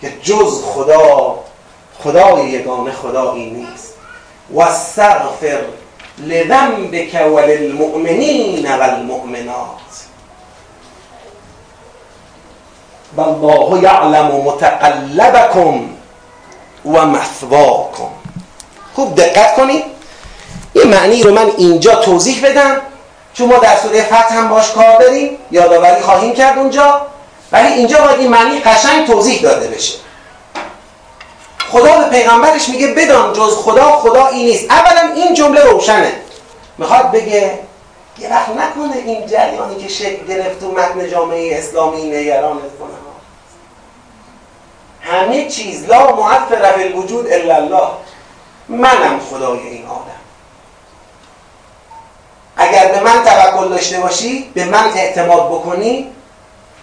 [0.00, 1.38] که جز خدا
[1.98, 3.92] خدای یگانه خدایی نیست.
[4.50, 5.60] و استغفر
[6.18, 9.78] لذنبک وللمؤمنین والمؤمنات.
[13.16, 15.80] والله یعلم متقلبکم
[16.84, 18.12] و مثواکم
[18.94, 19.84] خوب دقت کنید
[20.72, 22.80] این معنی رو من اینجا توضیح بدم.
[23.34, 25.38] چون ما در سوره فتح هم باش کار داریم.
[25.50, 27.06] یادآوری خواهیم کرد اونجا.
[27.52, 29.94] ولی اینجا باید این معنی قشنگ توضیح داده بشه.
[31.70, 34.70] خدا به پیغمبرش میگه بدان جز خدا خدایی نیست.
[34.70, 36.12] اولا این جمله روشنه.
[36.78, 37.58] می‌خواد بگه
[38.18, 43.01] یه وقت نکنه این جریانی که شکل گرفت تو متن جامعه اسلامی نگران کنه
[45.02, 47.88] همه چیز لا معفر بالوجود الا الله.
[48.68, 50.22] منم خدای این آدم.
[52.56, 56.06] اگر به من توکل داشته باشی به من اعتماد بکنی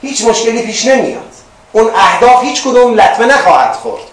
[0.02, 1.34] هیچ مشکلی پیش نمیاد.
[1.72, 4.04] اون اهداف هیچ کدوم لطمه نخواهد خورد.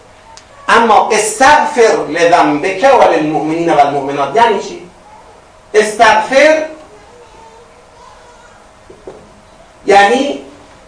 [0.68, 4.90] اما استغفر لذنبک و للمؤمنین و المؤمنات یعنی چی؟
[5.74, 6.66] استغفر
[9.86, 10.40] یعنی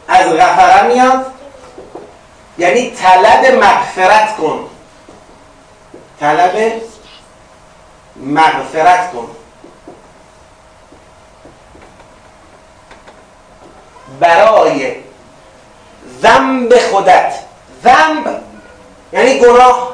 [0.09, 1.27] از غفره میاد
[2.59, 4.71] یعنی طلب مغفرت کن.
[6.21, 6.83] طلب
[8.17, 9.29] مغفرت کن.
[14.21, 14.97] برای
[16.23, 17.35] ذنب خودت.
[17.85, 18.41] ذنب
[19.13, 19.89] یعنی گناه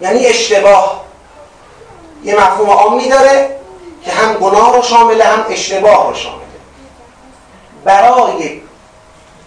[0.00, 1.04] یعنی اشتباه.
[2.24, 3.60] یه مفهوم عامی داره
[4.04, 6.40] که هم گناه رو شامله هم اشتباه رو شامله
[7.84, 8.60] برای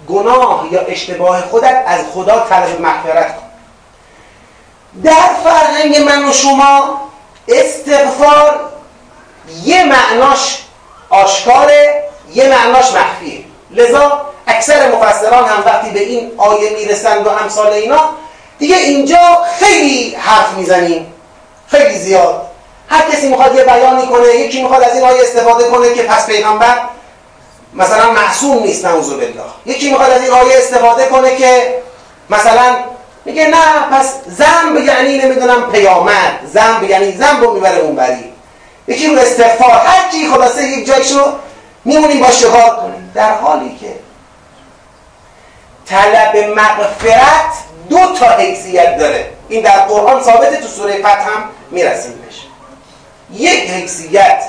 [0.10, 3.44] گناه یا اشتباه خودت از خدا طلب مغفرت کن.
[5.04, 7.02] در فرهنگ من و شما
[7.48, 8.60] استغفار
[9.64, 10.64] یه معناش
[11.10, 13.44] آشکاره یه معناش مخفیه.
[13.72, 18.10] لذا اکثر مفسران هم وقتی به این آیه می‌رسند و امثال اینا
[18.60, 21.14] دیگه اینجا خیلی حرف می‌زنیم.
[21.68, 22.42] خیلی زیاد.
[22.90, 26.26] هر کسی می‌خواد یه بیانی کنه یکی می‌خواد از این آیه استفاده کنه که پس
[26.26, 26.78] پیغمبر
[27.76, 29.44] مثلا معصوم نیست نعوذ بالله.
[29.66, 31.82] یکی می‌خواد از این آیه استفاده کنه که
[32.30, 32.76] مثلا
[33.26, 36.40] میگه نه پس زنب یعنی نمی‌دونم پیامد.
[36.54, 38.34] زنب یعنی زنب رو می‌بره اون بری.
[38.88, 39.72] یکی رو استغفار.
[39.72, 41.34] هر کی خلاصه یک جایشو
[41.86, 43.96] میمونیم با شکار کنیم؟ در حالی که
[45.86, 47.54] طلب مغفرت
[47.90, 49.30] دو تا حیثیت داره.
[49.50, 52.48] این در قرآن ثابته تو سوره فتح هم می‌رسیم بهش.
[53.42, 54.44] یک حیثیت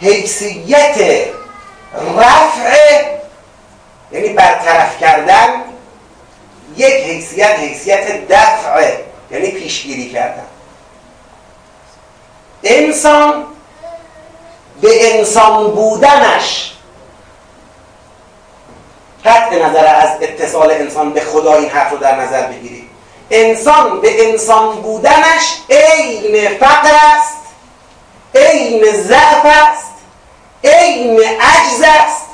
[0.00, 0.96] حیثیت
[2.18, 3.02] رفع
[4.12, 5.48] یعنی برطرف کردن
[6.76, 8.92] یک حیثیت حیثیت دفع
[9.30, 10.46] یعنی پیشگیری کردن.
[12.64, 13.46] انسان
[14.80, 16.72] به انسان بودنش
[19.24, 22.90] قطع نظر از اتصال انسان به خدا این حرف رو در نظر بگیرید
[23.30, 27.36] انسان به انسان بودنش عین فقر است
[28.34, 29.95] عین ضعف است.
[30.66, 32.26] عین عجز است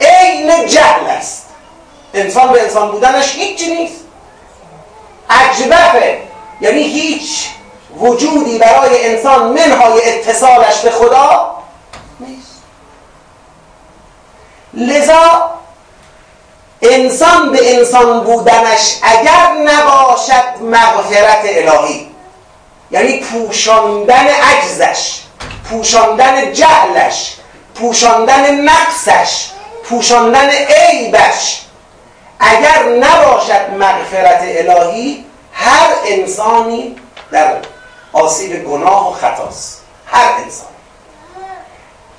[0.00, 1.46] عین جهل است.
[2.14, 4.00] انسان به انسان بودنش هیچی نیست.
[5.30, 6.18] اجبفه
[6.60, 7.48] یعنی هیچ
[7.96, 11.56] وجودی برای انسان منهای اتصالش به خدا
[12.20, 12.62] نیست.
[14.74, 15.50] لذا
[16.82, 22.08] انسان به انسان بودنش اگر نباشد مغفرت الهی
[22.90, 25.20] یعنی پوشاندن عجزش
[25.70, 27.36] پوشاندن جهلش
[27.78, 29.48] پوشاندن نقصش
[29.84, 31.62] پوشاندن عیبش.
[32.40, 36.96] اگر نباشد مغفرت الهی هر انسانی
[37.30, 37.56] در
[38.12, 39.82] آسیب گناه و خطاست.
[40.06, 40.68] هر انسان.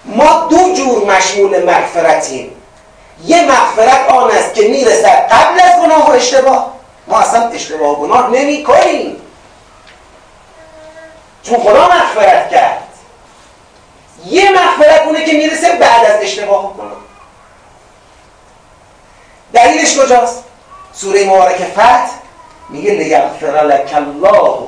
[0.05, 2.51] ما دو جور مشمول مغفرتیم.
[3.25, 6.73] یه مغفرت آن است که می‌رسد قبل از گناه و اشتباه.
[7.07, 9.21] ما اصلا اشتباه و گناه نمی کنیم
[11.43, 12.88] چون خدا مغفرت کرد.
[14.25, 16.97] یه مغفرت اونه که می‌رسه بعد از اشتباه گناه
[19.53, 20.43] دلیلش کجاست؟
[20.93, 22.09] سوره مبارک فتح
[22.69, 24.67] میگه لیغفر لک الله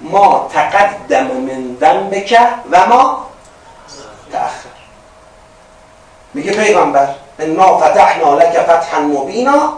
[0.00, 2.38] ما تقدم من ذنبک
[2.70, 3.26] و ما
[4.32, 4.68] تأخر.
[6.34, 7.08] میگه پیغمبر
[7.38, 9.72] انا فتحنا لك فتحا مبینا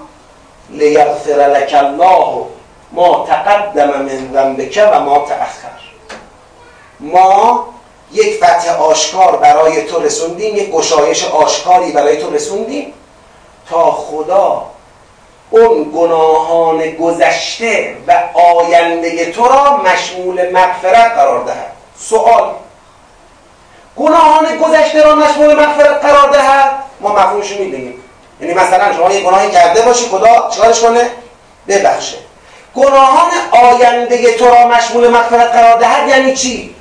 [0.71, 2.47] لیغفر لك الله
[2.93, 5.81] ما تقدم من ذنبک و ما تأخر.
[7.01, 7.67] ما
[8.13, 12.93] یک فتح آشکار برای تو رسوندیم یک گشایش آشکاری برای تو رسوندیم.
[13.71, 14.63] تا خدا
[15.51, 21.73] اون گناهان گذشته و آینده تو را مشمول مغفرت قرار دهد.
[21.99, 22.51] سوال
[23.97, 27.95] گناهان گذشته را مشمول مغفرت قرار دهد؟ ما مفهومش می‌دونیم
[28.41, 31.11] یعنی مثلا شما یه گناهی کرده باشی خدا چیکارش کنه؟
[31.69, 32.17] ببخشه.
[32.75, 36.72] گناهان آینده تو را مشمول مغفرت قرار دهد یعنی چی؟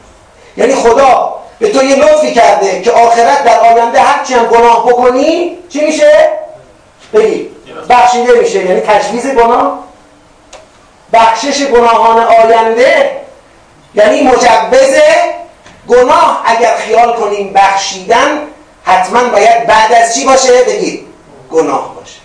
[0.57, 5.57] یعنی خدا به تو یه لطفی کرده که آخرت در آینده هرچی هم گناه بکنی
[5.69, 6.29] چی میشه؟
[7.13, 7.49] بگی.
[7.89, 8.65] بخشیده میشه.
[8.65, 9.79] یعنی تجویز گناه.
[11.13, 13.11] بخشش گناهان آینده
[13.95, 14.99] یعنی مجوز
[15.87, 16.43] گناه.
[16.45, 18.41] اگر خیال کنیم بخشیدن
[18.83, 21.07] حتما باید بعد از چی باشه؟ بگید
[21.51, 22.19] گناه باشه.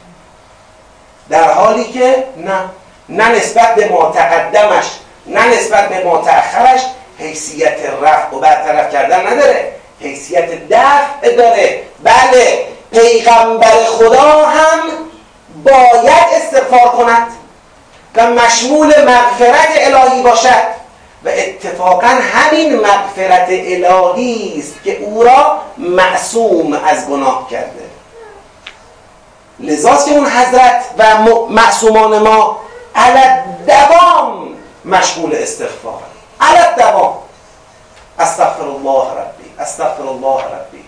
[1.28, 2.60] در حالی که نه.
[3.08, 4.84] نه نسبت به ما تقدمش
[5.26, 6.80] نه نسبت به ما تأخرش
[7.18, 9.72] حیثیت رفع و برطرف کردن نداره.
[10.00, 11.82] حیثیت دفع داره.
[12.02, 14.80] بله پیغمبر خدا هم
[15.64, 17.26] باید استغفار کند
[18.16, 20.76] و مشمول مغفرت الهی باشد
[21.24, 27.86] و اتفاقا همین مغفرت الهی است که او را معصوم از گناه کرده.
[29.60, 31.16] لذاست که اون حضرت و
[31.50, 32.60] معصومان ما
[32.94, 34.48] علت دوام
[34.84, 36.02] مشغول استغفار.
[36.41, 37.14] علت دوام
[38.18, 40.84] استغفر الله ربی استغفر الله ربی.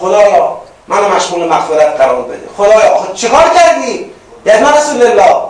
[0.00, 2.48] خدایا منو مشغول مغفرت قرار بده.
[2.56, 4.12] خدایا خود چیکار کردی؟
[4.46, 5.42] یعنی رسول الله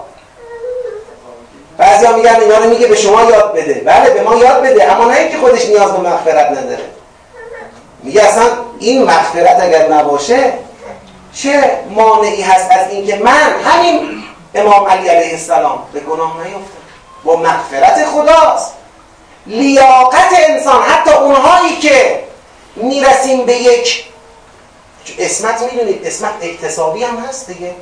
[1.78, 3.74] بعضی ها میگن اینا رو میگه به شما یاد بده.
[3.74, 6.84] بله به ما یاد بده اما نه که خودش نیاز به مغفرت نداره.
[8.02, 8.44] میگه اصلا
[8.78, 10.52] این مغفرت اگر نباشه
[11.34, 14.22] چه مانعی هست از اینکه من همین
[14.54, 16.62] امام علی علیه السلام به گناه نیفتم؟
[17.24, 18.74] با مغفرت خداست.
[19.46, 22.24] لیاقت انسان حتی اونهایی که
[22.76, 24.04] می‌رسیم به یک
[25.18, 27.74] اسمت می‌دونید اسمت اکتسابی هم هست دیگه.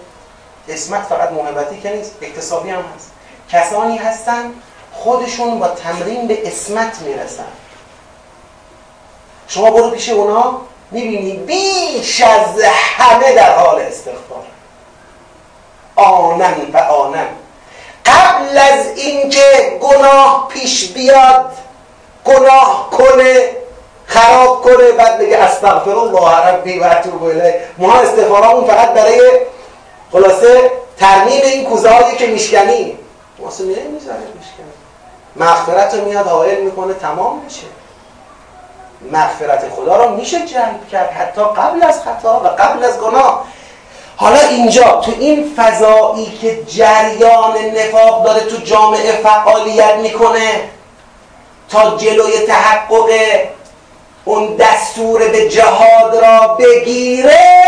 [0.68, 3.11] اسمت فقط محبتی که نیست اکتسابی هم هست.
[3.50, 4.52] کسانی هستن
[4.92, 7.44] خودشون با تمرین به اسمت می‌رسن.
[9.48, 12.62] شما برو پیش اونا می‌بینی بیش از
[12.96, 14.44] همه در حال استغفار.
[15.96, 17.28] آنن و آنن.
[18.11, 21.50] قبل از اینکه گناه پیش بیاد
[22.24, 23.50] گناه کنه
[24.06, 27.61] خراب کنه بعد بگه استغفر الله ربی و اتوب الیه.
[27.78, 29.20] ما استغفارامون فقط برای
[30.12, 32.98] خلاصه ترمیم این کوزه که میشکنی.
[33.38, 34.70] واسه میره می‌ذاره میشکنی
[35.36, 37.66] مغفرت رو میاد حائل می‌کنه تمام میشه.
[39.12, 43.44] مغفرت خدا رو میشه جلب کرد حتی قبل از خطا و قبل از گناه.
[44.21, 50.51] حالا اینجا تو این فضایی که جریان نفاق داره تو جامعه فعالیت می‌کنه
[51.68, 53.11] تا جلوی تحقق
[54.25, 57.64] اون دستور به جهاد را بگیره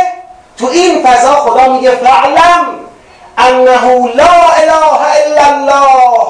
[0.58, 2.66] تو این فضا خدا میگه فعلم
[3.38, 6.26] انه لا اله الا الله.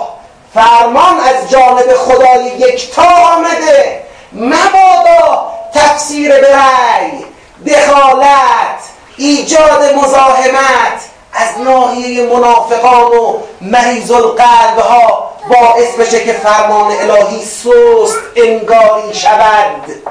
[0.54, 3.02] فرمان از جانب خدای یکتا
[3.36, 4.02] آمده.
[4.32, 7.24] مبادا تفسیر به رأی
[7.66, 8.91] دخالت
[9.22, 11.00] ایجاد مزاحمت
[11.32, 20.02] از ناحیه منافقان و مریض القلب ها باعث بشه که فرمان الهی سست انگاری شود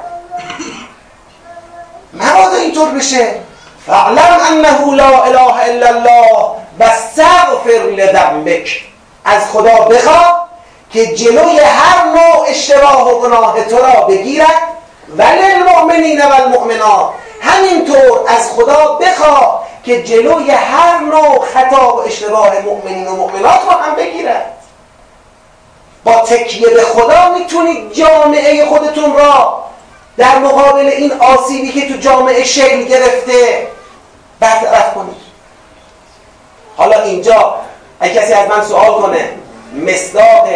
[2.13, 3.35] مبادا اینطور بشه.
[3.87, 8.81] فعلم انه لا اله الا الله و سغفر لذنبک.
[9.25, 10.49] از خدا بخواه
[10.93, 14.61] که جلوی هر نوع اشتباه و گناه تو را بگیرد.
[15.17, 17.09] ولی المؤمنین و المؤمنات
[17.41, 23.71] همینطور از خدا بخواه که جلوی هر نوع خطا و اشتباه مؤمنین و مؤمنات را
[23.71, 24.53] هم بگیرد
[26.03, 29.63] با تکیه به خدا می‌تونید جامعه خودتون را
[30.17, 33.67] در مقابل این آسیبی که تو جامعه شکل گرفته
[34.39, 35.21] برطرف کنید
[36.77, 37.55] حالا اینجا
[37.99, 39.29] اگه کسی از من سوال کنه
[39.87, 40.47] مصداق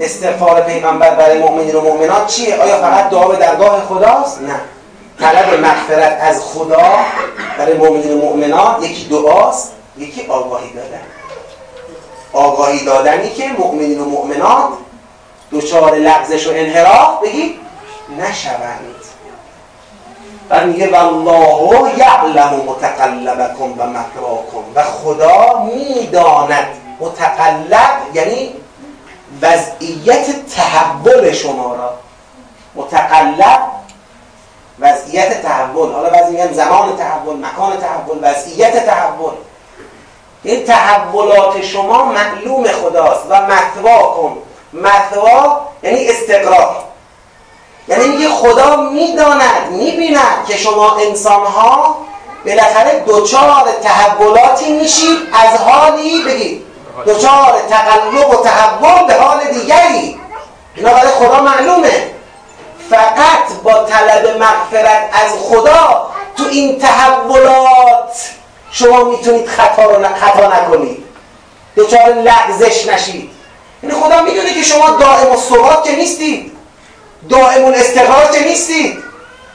[0.00, 4.60] استغفار پیغمبر برای مؤمنین و مؤمنات چیه؟ آیا فقط دعا به درگاه خداست؟ نه
[5.20, 6.96] طلب مغفرت از خدا
[7.58, 8.84] برای مؤمنین و مؤمنات.
[8.84, 11.02] یکی دعاست یکی آگاهی دادن.
[12.32, 14.68] آگاهی دادنی که مؤمنین و مؤمنات
[15.52, 17.58] دچار لغزش و انحراف بگید
[18.18, 18.80] نشوند.
[20.48, 26.66] بعد میگه والله یعلم متقلبکم و مثواکم و خدا می‌داند.
[27.00, 28.50] متقلب یعنی
[29.42, 31.94] وضعیت تحول شما را.
[32.74, 33.79] متقلب
[34.80, 35.92] وضعیت تحول.
[35.92, 39.32] حالا بعضی میگن زمان تحول مکان تحول وضعیت تحول.
[40.42, 44.36] این تحولات شما معلوم خداست و مثواکم
[44.72, 46.76] مثوا یعنی استقرار.
[47.88, 51.96] یعنی میگه خدا می‌داند می‌بیند که شما انسان ها
[52.46, 56.66] بالاخره دوچار تحولاتی میشید از حالی بگید.
[57.04, 60.20] دوچار تقلب و تحول به حال دیگری.
[60.76, 62.10] اینا برای خدا معلومه.
[62.90, 68.30] فقط با طلب مغفرت از خدا تو این تحولات
[68.70, 71.04] شما می‌تونید خطا, رو خطا نکنید.
[71.76, 73.30] دوچار لغزش نشید.
[73.82, 76.52] این یعنی خدا می‌دونه که شما دائم و که نیستید.
[77.28, 78.98] دائم الاستقرار که نیستید.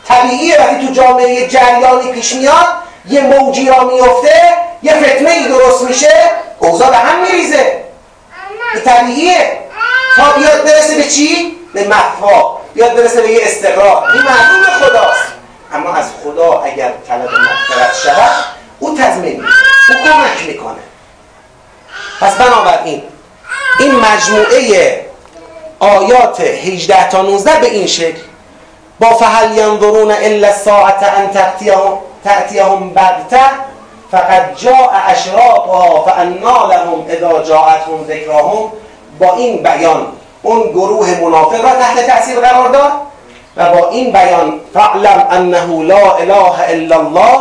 [0.08, 0.60] طبیعیه.
[0.60, 2.68] وقتی تو جامعه جریانی پیش میاد
[3.10, 7.84] یه موجی را میفته یه فتنه ای درست میشه اوضاع به هم میریزه.
[8.86, 9.60] طبیعیه.
[10.16, 14.12] تا بیاد برسه به چی؟ به مخفا بیاد برسه به یه استقرار.
[14.12, 15.34] این معلوم خداست.
[15.74, 18.32] اما از خدا اگر طلب مغفرت شود
[18.80, 19.54] او تضمین میشه
[19.90, 20.80] او کمک می‌کنه.
[22.22, 23.04] پس بنابراین
[23.80, 25.06] این مجموعه
[25.80, 28.22] آیات 18 تا 19 به این شکل
[29.00, 33.42] با فهل ینظرون الا الساعت ان تأتیهم تأتیهم بغته
[34.12, 38.72] فقط جاء اشراقها فانا لهم اذا جاءتهم ذکراهم
[39.20, 40.08] با این بیان
[40.46, 42.92] اون گروه منافق را تحت تأثیر قرار داد
[43.58, 47.40] و با این بیان فعلم انه لا اله الا الله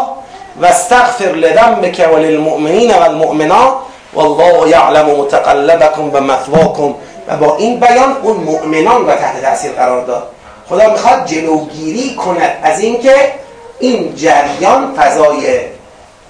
[0.60, 3.74] واستغفر لذنبك وللمؤمنین والمؤمنات
[4.14, 6.94] والله يعلم متقلبكم و مثواكم
[7.28, 10.22] و با این بیان اون مؤمنان را تحت تأثیر قرار داد.
[10.68, 13.32] خدا می‌خواد جلوگیری کند از اینکه
[13.80, 15.60] این جریان فضای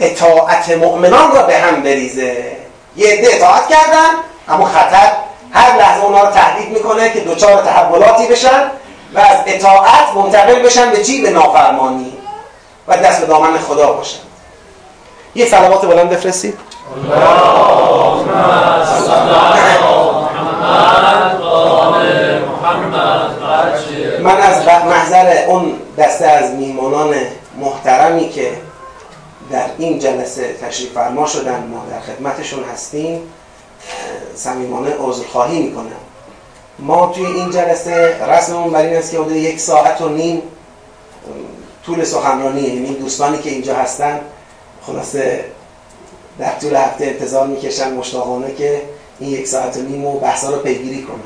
[0.00, 2.36] اطاعت مؤمنان را به هم بریزه.
[2.96, 4.10] یه عده اطاعت کردن
[4.48, 5.12] اما خطر
[5.54, 8.70] هر لحظه اونا رو تهدید می‌کنه که دوچار تحولاتی بشن
[9.14, 12.12] و از اطاعت منتقل بشن به چی؟ به نافرمانی
[12.88, 14.18] و دست به دامن خدا باشن
[15.34, 16.58] یه سلامات بلند بفرستید
[24.22, 27.14] من از محضر اون دسته از میمانان
[27.60, 28.52] محترمی که
[29.50, 33.32] در این جلسه تشریف فرما شدن ما در خدمتشون هستیم
[34.34, 35.86] صمیمانه عذرخواهی می‌کنم
[36.78, 40.42] ما توی این جلسه رسممون بر این است که حدود یک ساعت و نیم
[41.86, 44.20] طول سخنرانی یعنی دوستانی که اینجا هستن
[44.86, 45.44] خلاصه
[46.38, 48.82] در طول هفته انتظار می‌کشن مشتاقانه که
[49.20, 51.16] این یک ساعت و نیم و بحثا رو پیگیری کنن.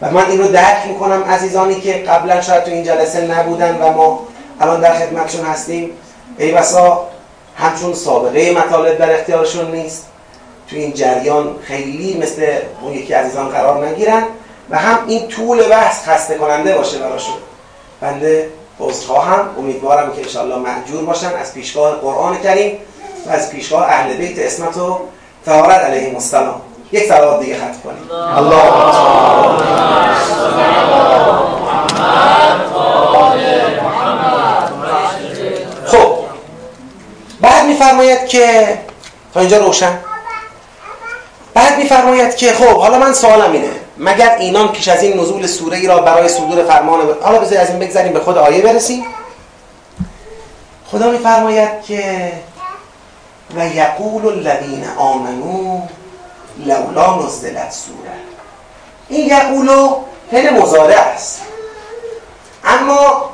[0.00, 3.92] و من این رو درک می‌کنم عزیزانی که قبلا شاید تو این جلسه نبودن و
[3.92, 4.26] ما
[4.60, 5.90] الان در خدمتشون هستیم.
[6.38, 7.08] ای بسا
[7.56, 10.06] همچون سابقه مطالب در اختیارشون نیست.
[10.72, 12.46] تو این جریان خیلی مثل
[12.82, 14.22] اون یکی عزیزان قرار نگیرن
[14.70, 17.34] و هم این طول بحث خسته کننده باشه براشون.
[18.00, 18.48] بنده
[18.80, 22.78] عذرخواهم امیدوارم که انشاءالله معجور باشن از پیشگاه قرآن کریم
[23.26, 25.00] و از پیشگاه اهل بیت اسمت و
[25.46, 26.60] تهارت علیهم السلام.
[26.92, 28.10] یک سلوات دیگه ختم کنیم.
[28.36, 28.62] الله
[35.86, 36.14] خب
[37.40, 38.78] بعد میفرماید که
[39.34, 39.98] تا اینجا روشن؟
[41.54, 43.70] بعد میفرماید که خب حالا من سوالم اینه.
[43.98, 47.22] مگر اینان پیش از این نزول سوره ای را برای صدور فرمان ب...
[47.22, 49.04] حالا بذارید از این بگذاریم به خود آیه برسیم.
[50.90, 52.32] خدا میفرماید که
[53.56, 55.80] و یقول الذین آمنو
[56.66, 58.12] لولا نزلت سوره.
[59.08, 59.96] این یقولو
[60.30, 61.42] فعل مزارع است.
[62.64, 63.30] اما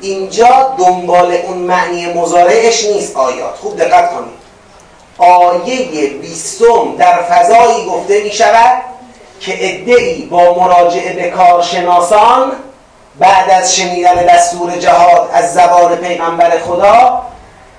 [0.00, 3.54] اینجا دنبال اون معنی مزارعش نیست آیات.
[3.54, 4.43] خوب دقت کنید.
[5.18, 8.82] آیه بیستم در فضایی گفته می شود
[9.40, 12.52] که ادعی با مراجعه به کارشناسان
[13.18, 17.22] بعد از شنیدن دستور جهاد از زبان پیغمبر خدا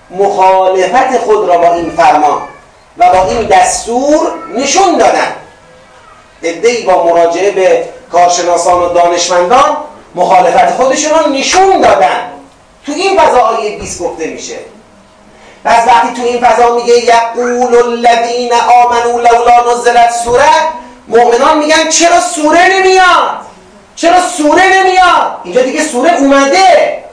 [0.10, 2.42] مخالفت خود را با این فرمان
[2.98, 5.36] و با این دستور نشون دادن.
[6.44, 9.78] ادعی با مراجعه به کارشناسان و دانشمندان
[10.16, 12.32] مخالفت خودشون را نشون دادن.
[12.86, 14.56] تو این فضا آیه 20 گفته میشه.
[15.66, 20.50] پس وقتی تو این فضا میگه یقول الذین آمنوا لولا نزلت سوره
[21.08, 23.46] مؤمنان میگن چرا سوره نمیاد؟
[23.96, 27.04] چرا سوره نمیاد؟ اینجا دیگه سوره اومده.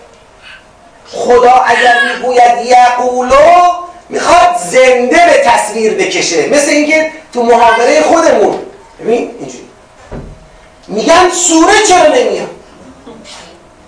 [1.13, 3.73] خدا اگر می‌گوید یقولو
[4.09, 6.49] می‌خواد زنده به تصویر بکشه.
[6.49, 8.59] مثل اینکه تو محاضره خودمون.
[9.01, 9.69] ببین اینجوری.
[10.89, 12.51] میگن سوره چرا نمیاد؟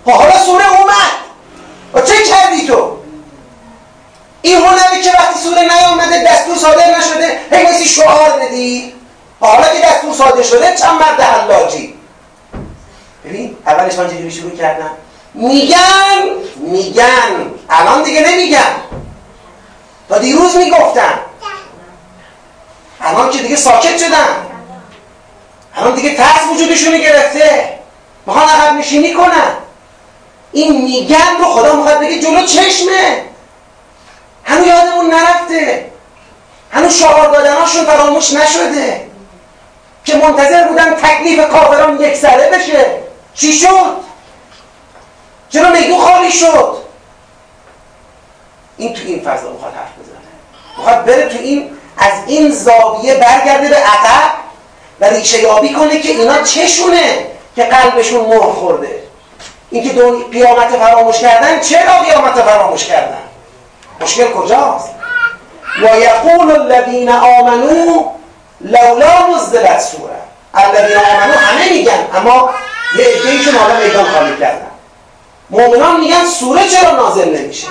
[0.05, 1.11] خب حالا سوره اومد.
[1.93, 2.97] و چه کردی تو؟
[4.45, 8.93] این هنره که وقتی سوره نیامده دستور صادر نشده هی شعار بدی.
[9.39, 11.93] حالا که دستور صادر شده چند مرد حلاجی.
[13.25, 14.91] ببین اولش من چجوری شروع کردم؟
[15.33, 16.21] میگن
[16.57, 17.51] میگن.
[17.69, 18.75] الان دیگه نمیگن.
[20.09, 21.19] تا دیروز می‌گفتن.
[23.01, 24.27] الان که دیگه ساکت شدن.
[25.75, 27.79] الان دیگه ترس وجودشونو گرفته.
[28.25, 29.51] می‌خوان عقب نشینی کنن.
[30.51, 33.34] این میگن رو خدا می‌خواد بگه جلو چشمه.
[34.45, 35.91] هنو یادمون نرفته.
[36.71, 39.05] هنو شعار دادناشون فراموش نشده.
[40.05, 42.85] که منتظر بودن تکلیف کافران یک سره بشه.
[43.33, 43.95] چی شد؟
[45.49, 46.77] چرا میدون خالی شد؟
[48.77, 50.17] این تو این فضا می‌خواد حرف بزنه.
[50.77, 54.31] می‌خواد بره تو این از این زاویه برگرده به عقب
[54.99, 57.25] و ریشه یابی کنه که اینا چشونه
[57.55, 59.03] که قلبشون مهر خورده.
[59.69, 63.24] اینکه قیامت فراموش کردن چرا قیامت فراموش کردن؟
[64.01, 64.89] مشکل کجاست؟
[65.81, 68.05] و یقول الذین آمنو
[68.61, 70.15] لولا نزلت سوره.
[70.53, 72.49] الذین آمنو همه میگن اما
[72.97, 74.67] یه عده‌ایشون حالا میدان خالی کردن
[75.49, 77.67] مؤمنان میگن سوره چرا نازل نمیشه؟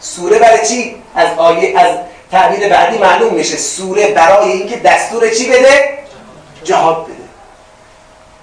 [0.00, 1.96] سوره برای چی؟ از آیه از
[2.30, 3.56] تعبیر بعدی معلوم میشه.
[3.56, 5.98] سوره برای اینکه دستور چی بده؟
[6.64, 7.22] جهاد بده.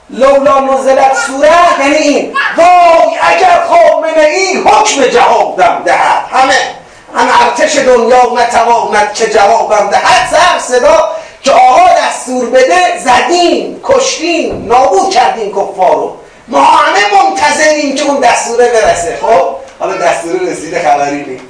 [0.10, 2.34] لولا نزلت سوره یعنی این.
[2.58, 6.09] وای اگر خامنه این حکم جوابم دهد.
[6.32, 6.76] همه.
[7.16, 11.10] هم ارتش دنیا نتواند که جوابم دهد سر صدا
[11.42, 16.16] که آقا دستور بده زدیم کشتیم نابود کردیم کفارو.
[16.48, 19.18] ما همه منتظریم که اون دستوره برسه.
[19.22, 21.44] خب؟ حالا دستوره رسیده خبری نیست.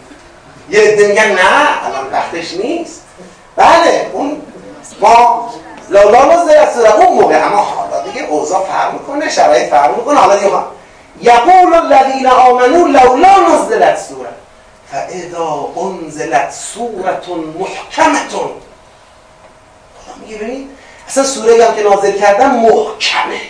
[0.70, 3.02] یه عده میگن نه الان وقتش نیست.
[3.56, 4.42] بله اون
[5.02, 5.50] ما
[5.90, 10.20] لولا نزلت سوره اون موقع اما حالا دیگه اوضاع فرق می‌کنه شرایط فرق می‌کنه.
[10.20, 10.52] حالا دیگه
[11.22, 14.30] یقول الذین آمنوا لولا نزلت سوره
[14.92, 17.20] فاذا انزلت سوره
[17.60, 18.20] محکمه
[20.30, 20.70] میگه ببین
[21.08, 23.42] اصلا سوره هم که نازل کردن محکمه.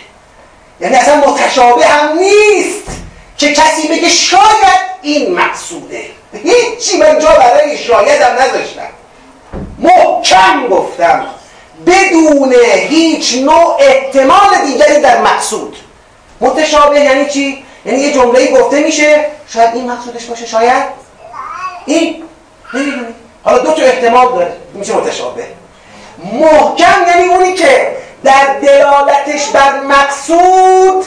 [0.80, 2.84] یعنی اصلا متشابه هم نیست
[3.36, 6.04] که کسی بگه شاید این مقصوده.
[6.32, 8.88] هیچی من جا برای شاید هم نذاشتم.
[9.78, 11.26] محکم گفتم
[11.86, 12.54] بدون
[12.88, 15.76] هیچ نوع احتمال دیگری در مقصود.
[16.40, 20.99] متشابه یعنی چی؟ یعنی یه جمله گفته میشه شاید این مقصودش باشه شاید
[21.86, 22.22] این
[23.44, 24.52] حالا دو تا احتمال داره.
[24.74, 25.46] میشه متشابه.
[26.32, 31.06] محکم یعنی اونی که در دلالتش بر مقصود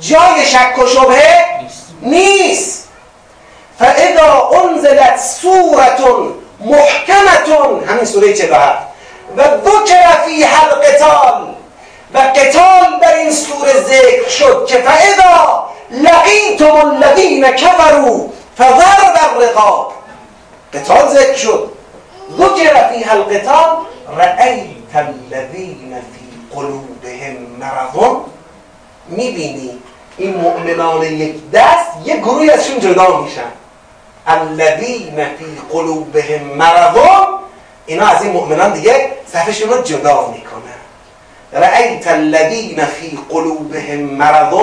[0.00, 1.44] جای شک و شبهه
[2.02, 2.88] نیست.
[3.78, 8.78] فاذا انزلت سورتون محکمتون همین سوره 47
[9.36, 11.54] و ذکر فی القتال.
[12.14, 12.28] و
[13.66, 19.92] ذکر شد که فاذا لقیتم الذین کفروا فضرب الرقاب.
[20.74, 21.70] قتال ذکر شد.
[22.38, 23.76] ذکر فیها القتال
[24.16, 28.16] رأیت الذین فی قلوبهم مرض.
[29.08, 29.78] می‌بینی
[30.18, 33.52] این مؤمنان یک دست یک گروهی ازشون جدا میشن.
[34.26, 36.96] الذین فی قلوبهم مرض.
[37.86, 40.82] اینا از این مؤمنان دیگه صفشون رو جدا می‌کنن.
[41.52, 44.54] رأیت الذین فی قلوبهم مرض.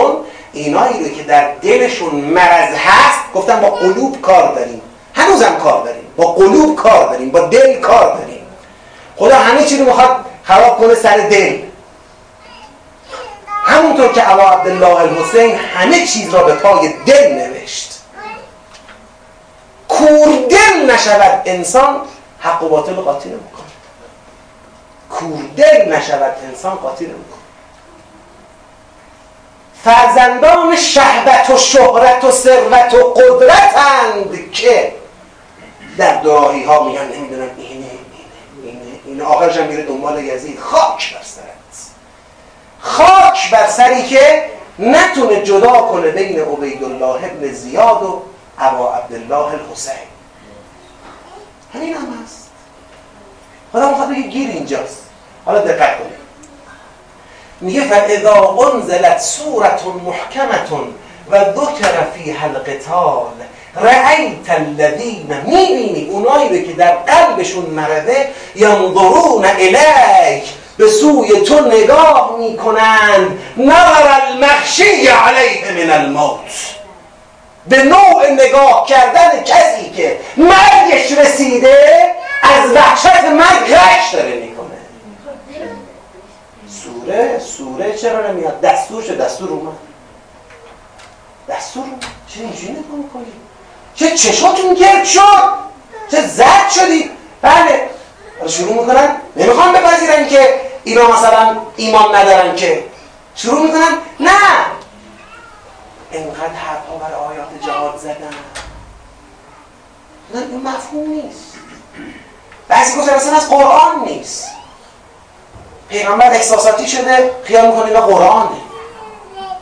[0.53, 4.81] اینایی رو که در دلشون مرض هست گفتم با قلوب کار داریم.
[5.19, 6.03] هنوزم کار داریم.
[6.17, 8.47] با قلوب کار داریم با دل کار داریم.
[9.17, 11.59] خدا همه چی رو می‌خواد خراب کنه سر دل.
[13.47, 17.99] همونطور که عبا عبدالله الحسین همه چیز را به پای دل نوشت.
[19.87, 22.01] کوردل نشود انسان
[22.39, 23.65] حق و باطل قاطی نمی‌کنه.
[25.09, 27.39] کوردل نشود انسان قاطی نمی‌کنه.
[29.83, 34.93] فرزندان شهوت و شهرت و ثروت و قدرتند که
[35.99, 37.85] در دراهی ها میگن نمی‌دونم اینه
[38.63, 40.59] اینه اینه آخرش هم میره دنبال یزید.
[40.59, 41.91] خاک بر سرت.
[42.79, 44.45] خاک بر سری که
[44.79, 48.21] نتونه جدا کنه بین عبیدالله ابن زیاد و
[48.59, 49.93] ابا عبدالله الحسین.
[51.73, 52.49] همین هم هست.
[53.73, 55.03] خدا می‌خواد بگه گیر اینجاست.
[55.45, 56.19] حالا دقت کنید.
[57.61, 60.69] میگه فاذا انزلت سورة محکمة
[61.31, 63.31] و ذکر فیها القتال
[63.75, 70.43] رأیت الذین می‌بینی اونایی رو که در قلبشون مرده ینظرون الیک
[70.77, 76.75] به سوی تو نگاه می‌کنند نظر المخشی علیه من الموت.
[77.67, 84.77] به نوع نگاه کردن کسی که مرگش رسیده از وحشت مرگ رشت داره می‌کنه.
[86.83, 89.77] سوره؟ سوره چرا نمیاد؟ دستور شد دستور اومد.
[91.49, 93.25] دستور؟ اومد چه اینجوری نگاه می‌کنی؟
[93.99, 95.53] چه چشاتون گرد شد؟
[96.11, 97.89] چه زد شدی بله.
[98.47, 102.83] شروع می‌کنن نمی‌خوام بپذیرن که اینا مثلا ایمان ندارن که.
[103.35, 104.29] شروع می‌کنن نه.
[106.11, 108.33] انقدر حرفا بر آیات جهاد زدن.
[110.33, 111.53] نه این مفهوم نیست.
[112.67, 114.49] بعضی گفتن اصلا از قرآن نیست.
[115.89, 118.61] پیغمبر احساساتی شده خیال می‌کنه اینا قرآنه.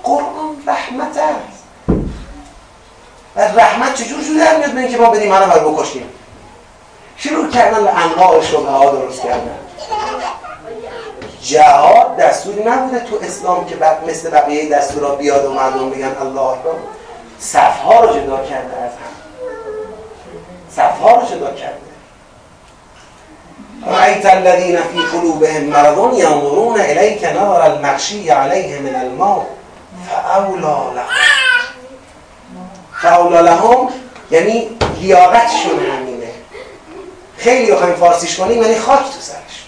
[0.03, 1.56] قرآن رحمت است.
[3.37, 6.09] و رحمت چجور شده در میاد به که ما بدیم منو رو بکشیم؟
[7.17, 9.57] شروع کردن به انواع شبه ها درست کردن.
[11.41, 16.41] جهاد دستوری نبوده تو اسلام که بعد مثل بقیه دستورا بیاد و مردم بگن الله
[16.41, 16.71] اکبر.
[17.39, 19.13] صفها رو جدا کرده از هم.
[20.71, 21.77] صفها رو جدا کرده.
[23.87, 29.45] رأیت الذین فی قلوبهم مرض ینظرون الیک نظر المغشی علیه من الموت.
[30.09, 31.56] فاولا لهم.
[33.01, 33.89] فاولا لهم
[34.31, 34.69] یعنی
[35.01, 36.31] لیاقتشون همینه.
[37.37, 39.65] خیلی بخوایم فارسیش کنیم یعنی خاک تو سرش.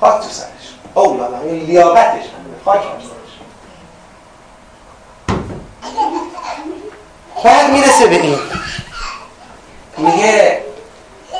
[0.00, 0.46] خاک تو سرش.
[0.94, 3.16] اولا لهم یعنی لیاقتش همینه خاک تو سرش.
[7.44, 8.38] بعد می‌رسه به این.
[9.98, 10.62] میگه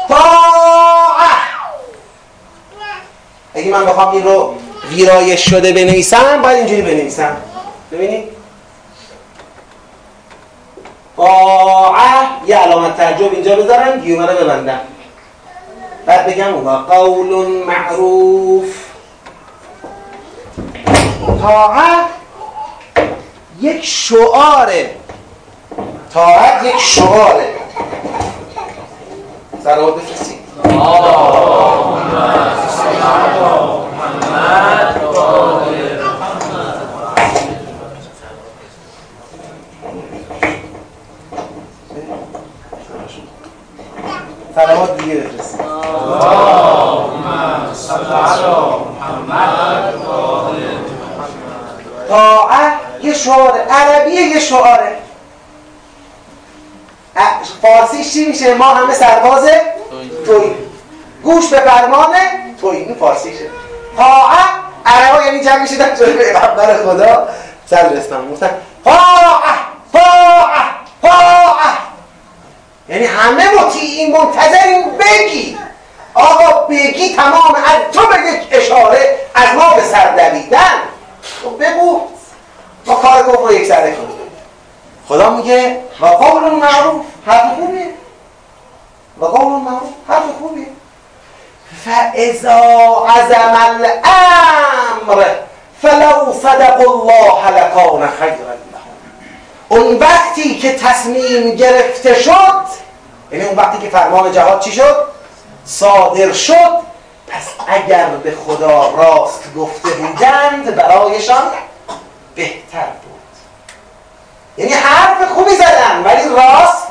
[0.09, 1.37] طاعه.
[3.55, 4.55] اگه من بخوام این رو
[4.91, 7.37] ویرایش شده بنویسم باید اینجوری بنویسم.
[7.93, 8.36] ببینید؟
[11.17, 14.81] طاعه یه علامت تعجب اینجا بذارم گیومه رو ببندم
[16.07, 18.87] بعد بگم و قول معروف.
[21.43, 22.05] طاعه
[23.61, 24.91] یک شعاره.
[26.15, 27.49] طاعت یک شعاره.
[29.65, 30.37] سلام بفرستید
[44.57, 45.61] سلامات دیگه بفرستید.
[52.09, 54.99] طاعت یه شعاره عربیه یه شعاره
[57.63, 59.49] فارسیش چی میشه؟ ما همه سرباز
[60.27, 60.55] توی
[61.23, 62.15] گوش به فرمان
[62.61, 63.45] توی این فارسیشه.
[63.97, 64.49] طاعت
[64.87, 67.29] عربا یعنی جمع می‌شدن جلوی پیغمبر خدا.
[67.67, 68.51] صدر اسلام گفتن
[68.85, 68.97] طاعت
[69.93, 71.79] طاعت طاعت
[72.97, 75.59] یعنی همه مطیعین منتظرین بگی.
[76.15, 80.81] آقا بگی تمام از تو به یک اشاره از ما به سر دویدن.
[81.43, 82.01] خب بگو.
[82.87, 84.17] ما کار گفت رو یک سره کنیم.
[85.09, 87.87] خدا میگه و قول معروف حرف خوبیه.
[89.21, 90.67] و قول معروف حرف خوبیه.
[91.85, 92.61] فاذا
[93.09, 95.25] عزم الامر
[95.83, 98.97] فلو صدق الله لکان خیرا لهم.
[99.69, 102.86] اون وقتی که تصمیم گرفته شد
[103.33, 104.97] یعنی اون وقتی که فرمان جهاد چی شد؟
[105.65, 106.87] صادر شد.
[107.29, 111.43] پس اگر به خدا راست گفته بودند برایشان
[112.35, 113.21] بهتر بود.
[114.57, 116.89] یعنی حرف خوبی زدن ولی راست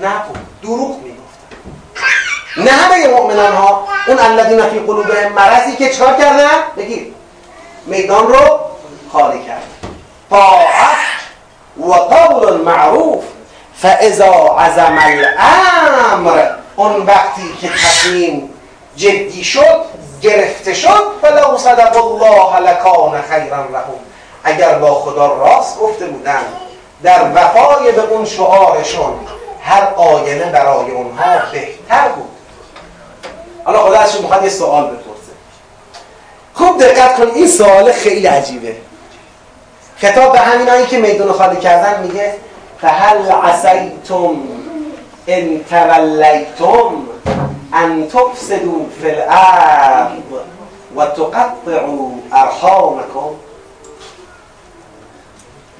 [0.00, 0.38] نبود.
[0.62, 1.56] دروغ می‌گفتن.
[2.56, 7.14] نه همه مؤمنان ها اون الذین فی قلوبهم مرضی که چکار کردن؟ بگید
[7.86, 8.60] میدان رو
[9.12, 9.62] خالی کرد
[10.30, 10.96] طاعت
[11.76, 13.24] و قول معروف
[13.86, 16.42] فاذا عزم الامر
[16.76, 18.50] اون وقتی که تصمیم
[18.96, 19.84] جدی شد
[20.22, 24.00] گرفته شد فلو صدق الله لکان خیرا لهم.
[24.44, 26.42] اگر با خدا راست گفته بودن
[27.02, 29.14] در وفای به اون شعارشون
[29.62, 32.30] هر آینه برای اونها بهتر بود.
[33.64, 35.32] حالا خدا ازشون می‌خواد یه سوال بپرسه.
[36.54, 38.76] خوب دقت کن این سوال خیلی عجیبه.
[39.96, 42.34] خطاب به همینایی که میدون خالی کردن میگه
[42.80, 44.36] فهل عسیتم
[45.26, 47.08] ان تولیتم
[47.72, 50.10] ان تفسدوا فی الارض
[50.96, 53.34] و تقطعوا ارحامکم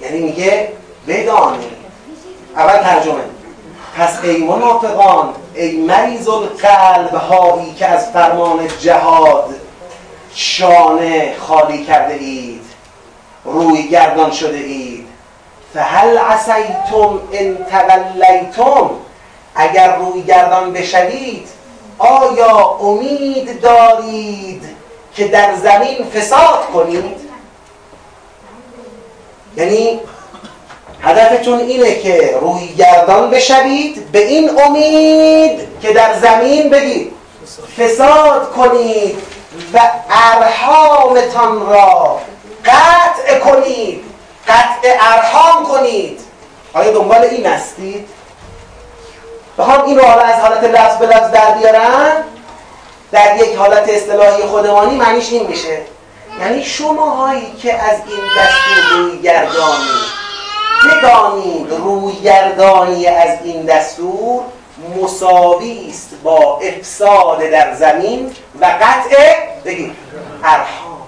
[0.01, 0.73] یعنی میگه
[1.09, 1.77] بدانید.
[2.57, 3.25] اول ترجمه.
[3.97, 9.55] پس ای منافقان ای مریض القلب هایی که از فرمان جهاد
[10.35, 12.63] شانه خالی کرده اید
[13.45, 15.06] روی گردان شده اید.
[15.77, 18.91] فهل عسیتم ان تولیتم؟
[19.55, 21.49] اگر روی گردان بشوید
[21.99, 24.63] آیا امید دارید
[25.15, 27.21] که در زمین فساد کنید؟
[29.57, 30.01] یعنی
[31.03, 37.13] هدفتون اینه که روی گردان بشوید به این امید که در زمین بگید.
[37.79, 39.19] فساد کنید
[39.75, 42.21] و ارحامتان را
[42.65, 44.06] قطع کنید.
[44.49, 46.21] قطع ارحام کنید.
[46.75, 48.09] آیا دنبال این هستید؟
[49.59, 52.25] بخوام این رو حالا از حالت لفظ به لفظ در بیارم؟
[53.13, 55.79] در یک حالت اصطلاحی خودمانی معنیش این میشه.
[56.41, 59.89] یعنی شماهایی که از این دستور روی گردانی
[60.85, 64.43] بدانید روی گردانی از این دستور
[65.03, 69.97] مساوی است با افساد در زمین و قطع بگید
[70.45, 71.03] ارحام.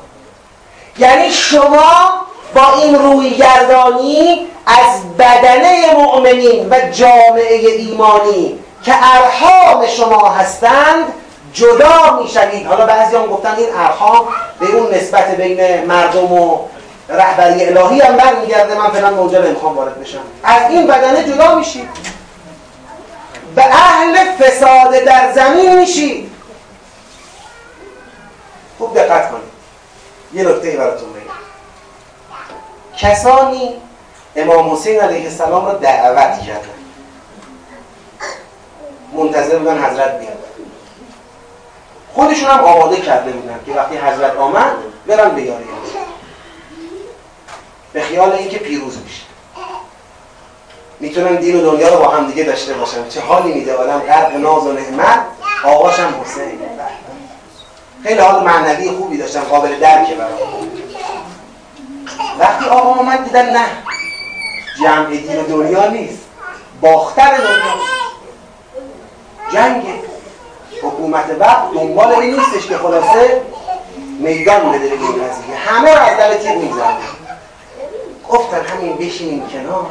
[0.98, 10.28] یعنی شما با این روی گردانی از بدنه مؤمنین و جامعه ایمانی که ارحام شما
[10.30, 11.04] هستند
[11.52, 12.66] جدا می‌شوید.
[12.66, 14.28] حالا بعضی هم گفتن این ارحام
[14.60, 16.58] به اون نسبت بین مردم و
[17.08, 18.78] رهبری الهی هم برمیگرده.
[18.78, 20.18] من فعلا موجب نمی‌خوام وارد بشم.
[20.44, 21.88] از این بدنه جدا میشید.
[23.54, 26.30] به اهل فساد در زمین میشید.
[28.78, 29.58] خوب دقت کنید.
[30.32, 31.27] یه نکته براتون بگم.
[32.98, 33.74] کسانی
[34.36, 36.68] امام حسین علیه السلام را دعوت کردن.
[39.12, 40.38] منتظر بودن حضرت بیاد.
[42.14, 44.72] خودشون هم آماده کرده بودن که وقتی حضرت آمد
[45.06, 45.52] برن به
[47.92, 49.22] به خیال اینکه پیروز میشه.
[51.00, 53.08] می‌تونن دین و دنیا رو با هم دیگه داشته باشن.
[53.08, 55.20] چه حالی میده آدم؟ غرق ناز و نعمت.
[55.64, 56.60] آقاش هم حسین.
[58.02, 60.32] خیلی حال معنوی خوبی داشتن قابل درکه برای
[62.38, 63.66] وقتی آقا آمد دیدن نه.
[64.80, 66.18] جمع دین دنیا نیست.
[66.80, 67.74] باختر دنیا.
[69.52, 69.84] جنگ.
[70.82, 73.42] حکومت وقت دنبال این نیستش که خلاصه
[74.18, 76.96] میدان بده به این قضیه همه رو از دل تیر می‌زنن
[78.28, 79.86] گفتن همین بشینیم کنار.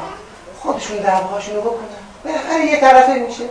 [0.61, 1.87] خودشون دعواهاشون رو بکنن.
[2.25, 3.43] بالاخره یه طرفه میشه.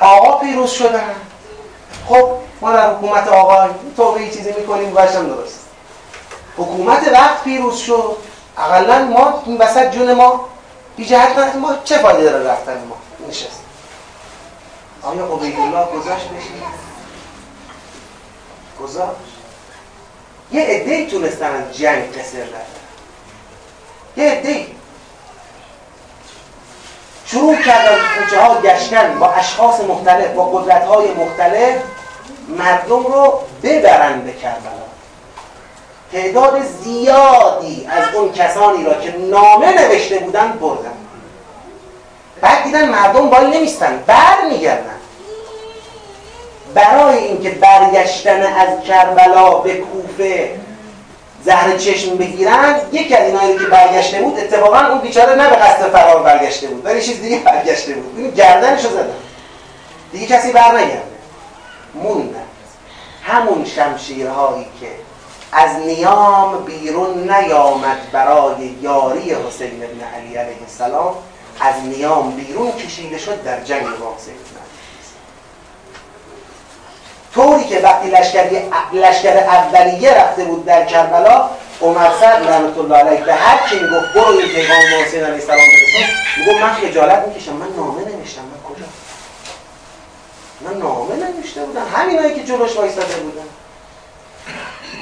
[0.00, 1.14] آقا پیروز شدن.
[2.08, 2.28] خب
[2.60, 5.67] ما در حکومت آقا تو یه چیزی می‌کنیم باشم درست.
[6.58, 8.16] حکومت وقت پیروز شد.
[8.58, 10.48] اقلا ما این وسط جون ما
[10.96, 12.96] بی جهت ما چه فایده داره رفتن ما؟
[13.28, 13.62] نشست.
[15.02, 16.62] آیا عبیدالله گذاشت بشید
[18.80, 19.10] گذاشت.
[20.52, 22.58] یه عده تونستن از جنگ رفتن.
[24.16, 24.66] یه عده
[27.26, 31.82] شروع کردن کوچه ها گشتن با اشخاص مختلف با قدرت های مختلف
[32.48, 34.87] مردم رو ببرن به کربلا.
[36.12, 40.92] تعداد زیادی از اون کسانی را که نامه نوشته بودن بردن.
[42.40, 44.98] بعد دیدن مردم وای نمیستن بر میگردن.
[46.74, 50.50] برای اینکه برگشتن از کربلا به کوفه
[51.44, 55.90] زهر چشم بگیرن یکی از اینایی که برگشته بود اتفاقا اون بیچاره نه به قصد
[55.90, 58.18] فرار برگشته بود ولی چیز دیگه برگشته بود.
[58.18, 59.14] این گردنشو زدن.
[60.12, 61.02] دیگه کسی بر نگرده
[61.94, 62.42] موندن.
[63.22, 64.86] همون شمشیرهایی که
[65.52, 71.14] از نیام بیرون نیامد برای یاری حسین ابن علی علیه السلام.
[71.60, 74.58] از نیام بیرون کشیده شد در جنگ با حسین ابن
[77.34, 78.10] طوری که وقتی
[78.92, 81.50] لشکر اولیه رفته بود در کربلا
[81.82, 85.58] عمر سعد رحمت الله علیه به هر کی می‌گفت برو این پیغام حسین علیه السلام
[85.58, 86.16] برسون.
[86.38, 87.52] می‌گفت من خجالت می‌کشم.
[87.52, 88.42] من نامه نوشتم.
[88.42, 88.86] من کجا؟
[90.60, 91.86] من نامه نوشته بودم.
[91.94, 93.46] همینایی که جلوش وایساده بودن.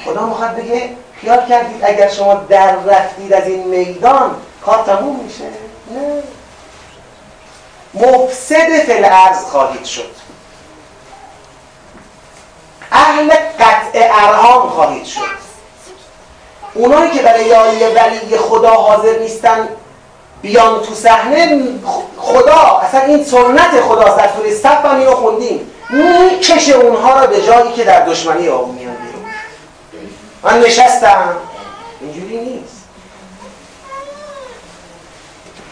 [0.04, 0.90] خدا می‌خواد بگه
[1.20, 5.44] خیال کردید اگر شما در رفتید از این میدان کار تموم میشه؟
[5.90, 6.22] نه.
[7.94, 10.10] مفسد فل ارز خواهید شد.
[12.92, 15.46] اهل قطع ارهام خواهید شد.
[16.74, 19.68] اونایی که برای یاری ولی خدا حاضر نیستن
[20.42, 21.62] بیان تو صحنه
[22.18, 25.70] خدا اصلا این سنت خدا در سوره صف اینو خوندیم.
[25.90, 28.85] می‌کشه اونها را به جایی که در دشمنی بیرون
[30.42, 31.36] من نشستم.
[32.00, 32.76] اینجوری نیست.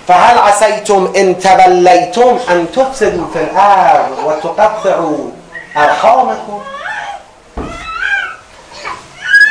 [0.07, 5.17] فهل عسیتم ان تولیتم ان تفسدوا فی الارض و تقطعوا
[5.77, 6.61] ارحامکم.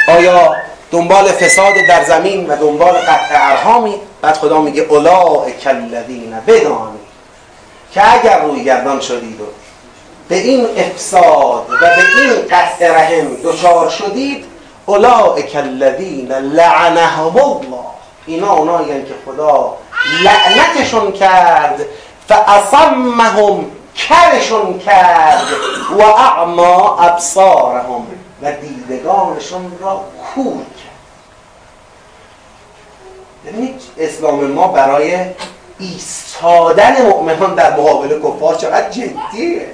[0.07, 0.55] آیا
[0.91, 6.99] دنبال فساد در زمین و دنبال قطع ارهامی بعد خدا میگه اولئک الذین بدانی
[7.93, 9.45] که اگر روی گردان شدید و
[10.29, 14.45] به این افساد و به این قطع رحم دچار شدید
[14.85, 17.85] اولئک الذین لعنهم الله.
[18.25, 19.77] اینا اونایی که خدا
[20.23, 21.85] لعنتشون کرد
[22.27, 23.65] فاصمهم
[23.95, 25.47] کرشون کرد
[25.97, 28.07] و اعما ابصارهم.
[28.43, 30.01] و دیدگانشون را
[30.35, 30.63] کور
[33.45, 35.25] ببینید اسلام ما برای
[35.79, 39.67] ایستادن مؤمنان در مقابل کفار چقدر جدیه.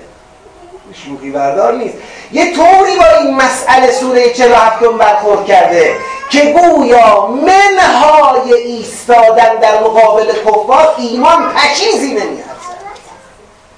[0.94, 1.95] شوخی بردار نیست.
[2.32, 5.95] یه طوری با این مسئله سوره 47 برخورد کرده
[6.30, 12.49] که گویا منهای ایستادن در مقابل کفار ایمان پشیزی نمیارزد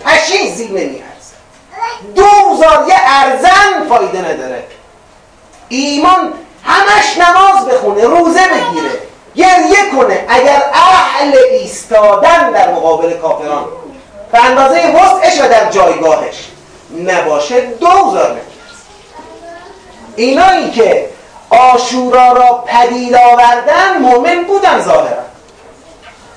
[0.06, 1.12] پشیزی نمیارزد
[2.16, 4.64] دوزار یه ارزن فایده نداره.
[5.70, 6.34] ایمان
[6.64, 8.92] همش نماز بخونه روزه بگیره.
[9.36, 13.66] گریه کنه اگر اهل ایستادن در مقابل کافران.
[14.32, 16.51] به اندازه وسعش و در جایگاهش.
[16.98, 18.46] نباشه دوزار نکرد
[20.16, 21.10] اینایی که
[21.50, 25.24] آشورا را پدید آوردن مؤمن بودن ظاهرا.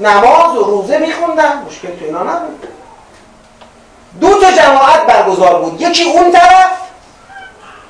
[0.01, 2.69] نماز و روزه میخوندن مشکل تو اینا نبود.
[4.21, 5.81] دو تا جماعت برگزار بود.
[5.81, 6.71] یکی اون طرف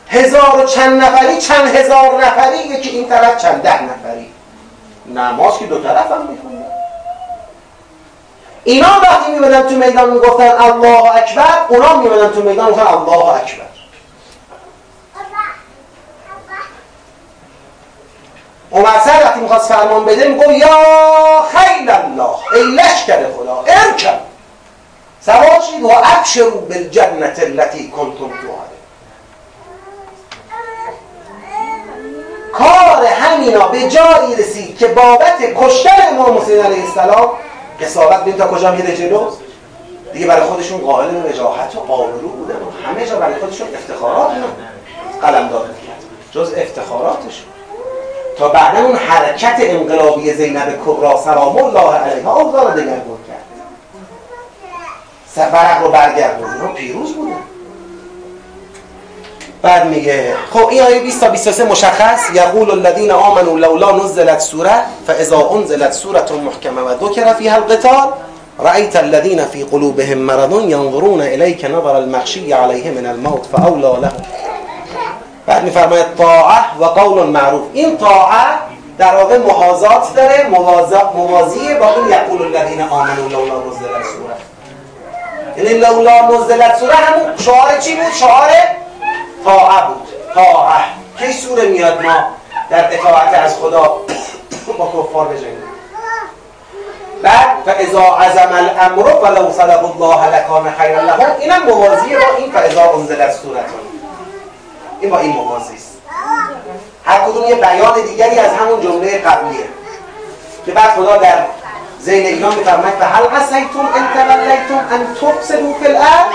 [0.08, 4.30] هزار و چند نفری چند هزار نفری یکی این طرف چند ده نفری.
[5.14, 6.63] نماز که دو طرف هم میخوندن.
[8.64, 13.64] اینا وقتی می‌بینن تو میدان می‌گفتن الله اکبر اونا می‌بینن تو میدان می‌گفتن الله اکبر
[18.72, 20.68] عمر سر وقتی می‌خواست فرمان بده میگو یا
[21.52, 24.20] خیل الله ای لشکر خدا ارکب
[25.20, 28.74] سوار شید و ابشرو بالجنت التي کنتم توعد
[32.52, 37.30] کار همینا به جایی رسید که بابت کشتن امام حسین علیه السلام
[37.80, 39.30] قصابت بین تا کجا میره جلو.
[40.12, 44.30] دیگه برای خودشون قائل وجاهت و آبرو بودن و همه جا برای خودشون افتخارات
[45.22, 47.46] قلم داده کرد جز افتخاراتشون
[48.38, 53.44] تا بعدا اون حرکت انقلابی زینب کبرا سلام الله علیها اوضاع رو دگرگون کرد.
[55.26, 57.53] سفرق رو برگردون رو پیروز بودن.
[59.64, 64.82] بعد میگه خب این آیه 20 تا 23 مشخص؟ یقول الذين آمنوا لولا نزلت سوره
[65.06, 68.08] فاذا انزلت سوره محکمه و ذکر فيها القتال
[68.58, 74.22] رأيت الذين في قلوبهم مرض ينظرون إليك نظر المخشي عليه من الموت فأولى لهم.
[75.46, 77.62] بعد میفرماید طاعه و قول معروف.
[77.72, 78.44] این طاعه
[78.98, 80.48] در واقع محاضات داره
[81.14, 84.36] موازی با این یقول الذين آمنوا لولا نزلت سوره.
[85.56, 88.50] یعنی لولا نزلت سوره همون شعار چی بود؟ شعار
[89.44, 90.08] طاعه بود.
[90.34, 90.84] طاعه.
[91.18, 92.24] کی سوره میاد ما
[92.70, 93.80] در اطاعت از خدا؟
[94.78, 95.74] با کفار بجنگیم.
[97.22, 101.36] بعد فاذا عزم الامر ولو صدق الله لکان خیر لهم.
[101.40, 103.80] اینم موازی با این فاذا انزلت سورتون
[105.00, 105.98] این با این موازی است.
[107.04, 109.64] هر کدوم یه بیان دیگری از همون جمله قبلیه.
[110.66, 111.44] که بعد خدا در
[112.00, 116.26] زین اینا میفرماید و هل عسیتم ان تولیتم ان تفسدوا فی الارض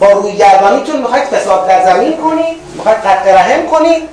[0.00, 4.08] با روی گردانیتون می‌خواید فساد در زمین کنید می‌خواید قطع رحم کنید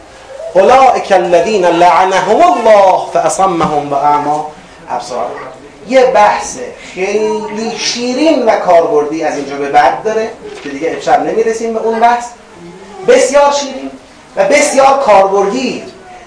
[0.53, 3.95] اولئک الذین لعنهم الله فاصمهم و
[4.89, 5.25] ابصار
[5.87, 6.57] یه بحث
[6.93, 10.29] خیلی شیرین و کاربردی از اینجا به بعد داره
[10.63, 12.25] که دیگه امشب نمی‌رسیم به اون بحث.
[13.07, 13.91] بسیار شیرین
[14.35, 15.83] و بسیار کاربردی.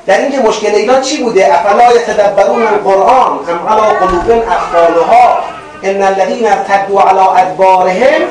[0.07, 5.39] در اینکه مشکل اینا چی بوده؟ افلا یتدبرون القرآن ام علی قلوب اقفالها
[5.83, 8.23] ان الذين ارتدوا على ادبارهم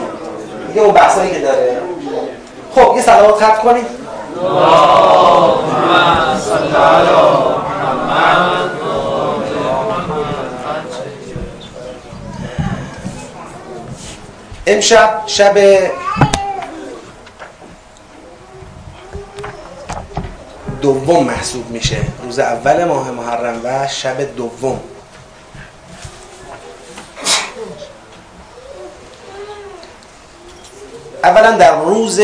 [0.76, 1.78] دیگه اون بحثایی که داره.
[2.76, 3.86] خب یه صلوات خط کنید
[14.68, 15.58] امشب شب
[20.82, 21.98] دوم محسوب میشه.
[22.24, 24.80] روز اول ماه محرم و شب دوم.
[31.26, 32.22] اولا در روز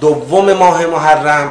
[0.00, 1.50] دوم ماه محرم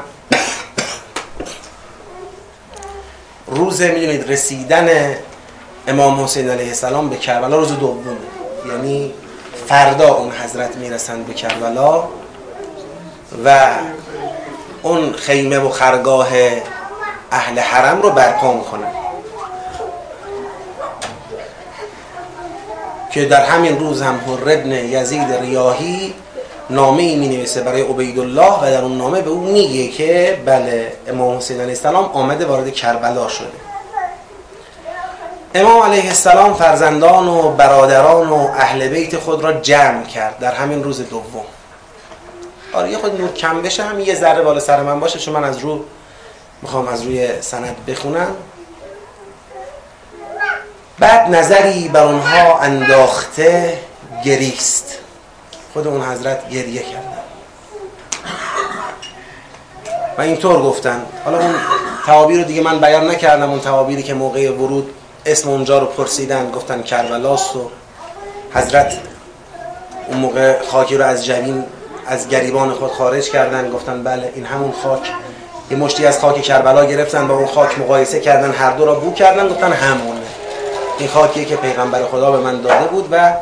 [3.47, 5.15] روز می‌دونید رسیدن
[5.88, 8.17] امام حسین علیه السلام به کربلا روز دومه.
[8.67, 9.13] یعنی
[9.67, 12.03] فردا اون حضرت می‌رسند به کربلا
[13.45, 13.69] و
[14.84, 16.27] اون خیمه و خرگاه
[17.31, 19.05] اهل حرم رو برپا می‌کنن.
[23.15, 26.13] که در همین روز هم ابن یزید ریاهی
[26.69, 30.93] نامه ای می نویسه برای عبیدالله و در اون نامه به او میگه که بله
[31.07, 33.47] امام حسین علیه السلام آمده وارد کربلا شده.
[35.55, 40.83] امام علیه السلام فرزندان و برادران و اهل بیت خود را جمع کرد در همین
[40.83, 41.45] روز دوم.
[42.73, 45.43] آره یه خود نور کم بشه هم یه ذره بالا سر من باشه چون من
[45.43, 45.79] از رو
[46.61, 48.35] می‌خوام از روی سند بخونم.
[50.99, 53.80] بعد نظری بر اونها انداخته
[54.26, 54.97] گریست.
[55.73, 57.15] خود اون حضرت گریه کردن.
[60.17, 61.55] و اینطور گفتن حالا اون
[62.05, 63.49] توابیر رو دیگه من بیان نکردم.
[63.49, 64.93] اون توابیری که موقع ورود
[65.26, 67.69] اسم اونجا رو پرسیدن گفتن کربلاست و
[68.53, 68.93] حضرت
[70.07, 71.63] اون موقع خاکی رو از جبین
[72.07, 73.72] از گریبان خود خارج کردن.
[73.72, 75.11] گفتن بله این همون خاک.
[75.72, 78.51] یه مشتی از خاک کربلا گرفتن با اون خاک مقایسه کردن.
[78.51, 79.47] هر دو را بو کردن.
[79.47, 80.22] گفتن همونه.
[80.97, 83.34] این خاکیه که پیغمبر خدا به من داده بود و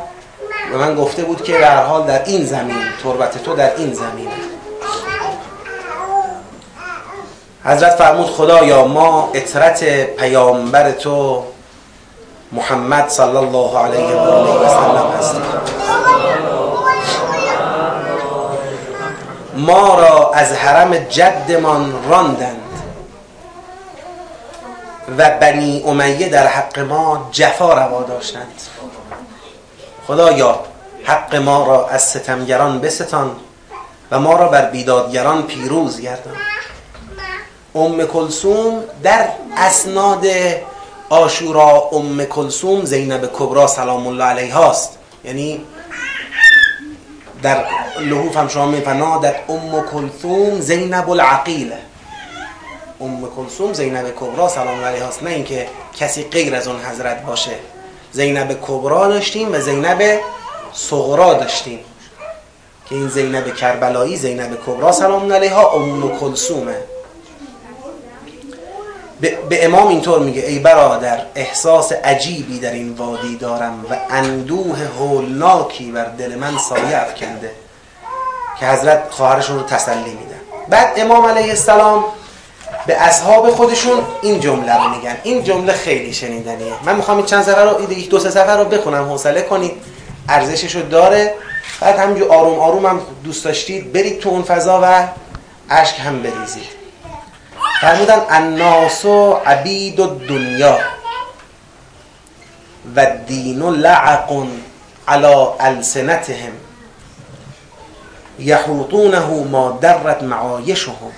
[0.72, 4.30] به من گفته بود که در حال در این زمین تربت تو در این زمینه
[7.64, 9.84] حضرت فرمود خدایا ما اطرت
[10.16, 11.44] پیامبر تو
[12.52, 15.42] محمد صلی الله علیه و آله و سلم هستیم.
[19.56, 22.63] ما را از حرم جدمان راندند
[25.18, 28.60] و بنی امیه در حق ما جفا روا داشتند.
[30.06, 30.60] خدایا
[31.04, 33.30] حق ما را از ستمگران بستان
[34.10, 36.34] و ما را بر بیدادگران پیروز گردان.
[37.74, 40.26] ام کلسوم در اسناد
[41.08, 45.64] آشورا ام کلسوم زینب کبرا سلام الله علیها است یعنی
[47.42, 47.64] در
[48.00, 51.78] لحوف هم شما میفنا در ام کلثوم زینب العقیله.
[53.00, 55.68] ام کلثوم زینب کبرا سلام الله علیها است نه اینکه
[55.98, 57.54] کسی غیر از اون حضرت باشه.
[58.12, 60.20] زینب کبرا داشتیم و زینب
[60.72, 61.80] صغرا داشتیم.
[62.88, 66.76] که این زینب کربلایی زینب کبرا سلام علیها ام کلثومه.
[69.20, 75.90] به امام اینطور میگه ای برادر احساس عجیبی در این وادی دارم و اندوه هولناکی
[75.90, 77.50] بر دل من سایه افکنده
[78.60, 80.40] که حضرت خواهرشون رو تسلی میدن.
[80.68, 82.04] بعد امام علیه السلام
[82.86, 85.16] به اصحاب خودشون این جمله رو میگن.
[85.22, 86.72] این جمله خیلی شنیدنیه.
[86.84, 89.72] من می‌خوام این چند سفر رو یک دو سه سفر رو بخونم حوصله کنید.
[90.28, 91.34] ارزشش رو داره.
[91.80, 95.08] بعد همینجور آروم آروم هم دوست داشتید برید تو اون فضا و
[95.70, 96.68] اشک هم بریزید.
[97.80, 99.06] فرمودن الناس
[99.46, 100.78] عبید الدنیا
[102.96, 104.46] و دین لعق
[105.08, 106.52] على السنتهم
[108.38, 109.20] یحوطونه
[109.50, 111.12] ما درت معایشهم.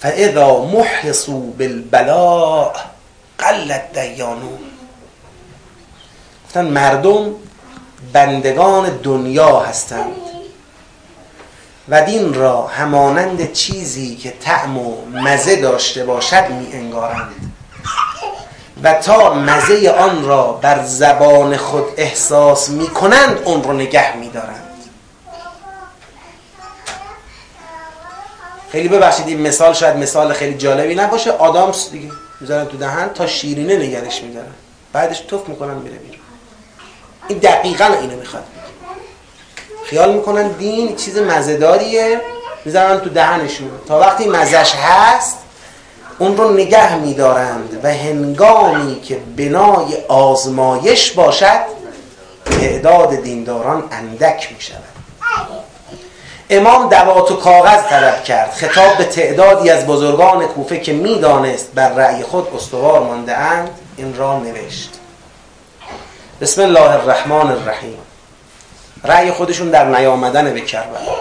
[0.00, 2.72] فاذا محصوا بالبلاء
[3.38, 4.58] قلت دیانون
[6.46, 7.34] گفتن مردم
[8.12, 10.16] بندگان دنیا هستند.
[11.88, 17.52] و دین را همانند چیزی که طعم و مزه داشته باشد می انگارند
[18.82, 24.30] و تا مزه آن را بر زبان خود احساس می کنند اون رو نگه می
[24.30, 24.69] دارند
[28.72, 31.30] خیلی ببخشید این مثال شاید مثال خیلی جالبی نباشه.
[31.30, 32.10] آدامس دیگه
[32.40, 34.52] می‌ذارن تو دهن تا شیرینه نگرش میدارن.
[34.92, 36.20] بعدش توف می‌کنن میره بیرون.
[37.28, 38.44] این دقیقا اینو می‌خواد.
[39.84, 42.20] خیال می‌کنن دین چیز مزهداریه.
[42.64, 43.70] می‌ذارن تو دهنشون.
[43.88, 45.38] تا وقتی مزش هست
[46.18, 51.60] اون رو نگه میدارند و هنگامی که بنای آزمایش باشد
[52.44, 54.89] تعداد دینداران اندک می‌شود.
[56.52, 58.52] امام دوات و کاغذ طلب کرد.
[58.52, 64.16] خطاب به تعدادی از بزرگان کوفه که می‌دانست بر رأی خود استوار مانده اند این
[64.16, 64.90] را نوشت.
[66.40, 67.98] بسم الله الرحمن الرحیم.
[69.04, 71.16] رأی خودشون در نیامدن به کربلا.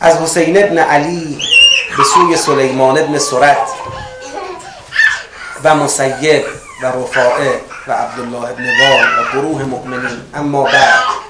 [0.00, 1.38] از حسین ابن علی
[1.96, 3.68] به سوی سلیمان ابن سرت
[5.64, 6.44] و مسیب
[6.82, 10.20] و رفاعه و عبدالله ابن وال و گروه مؤمنین.
[10.34, 11.23] اما بعد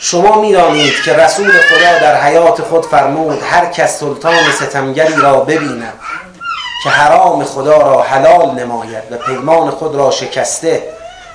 [0.00, 5.92] شما می‌دانید که رسول خدا در حیات خود فرمود هر کس سلطان ستمگری را ببیند
[6.84, 10.82] که حرام خدا را حلال نماید و پیمان خود را شکسته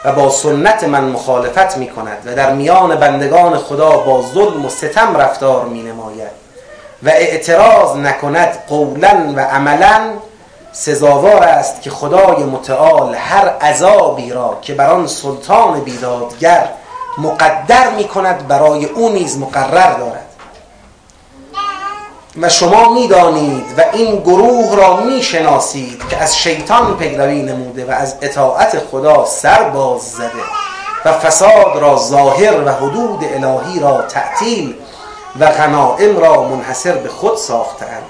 [0.06, 4.70] و با سنت من مخالفت می کند و در میان بندگان خدا با ظلم و
[4.70, 6.32] ستم رفتار می نماید
[7.04, 10.02] و اعتراض نکند قولا و عملا
[10.72, 16.70] سزاوار است که خدای متعال هر عذابی را که بر آن سلطان بیدادگر
[17.18, 20.26] مقدر می کند برای او نیز مقرر دارد.
[22.42, 28.16] و شما می‌دانید و این گروه را می‌شناسید که از شیطان پیروی نموده و از
[28.22, 30.44] اطاعت خدا سر باز زده
[31.06, 34.76] و فساد را ظاهر و حدود الهی را تعطیل
[35.40, 38.04] و غنائم را منحصر به خود ساختند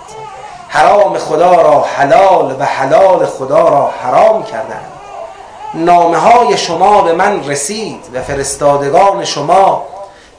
[0.67, 4.92] حرام خدا را حلال و حلال خدا را حرام کردند
[5.73, 9.85] نامه های شما به من رسید و فرستادگان شما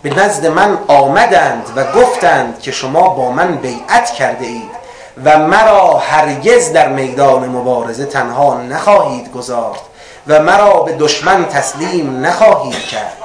[0.02, 4.84] به نزد من آمدند و گفتند که شما با من بیعت کرده اید
[5.24, 9.80] و مرا هرگز در میدان مبارزه تنها نخواهید گذارد
[10.26, 13.16] و مرا به دشمن تسلیم نخواهید کرد.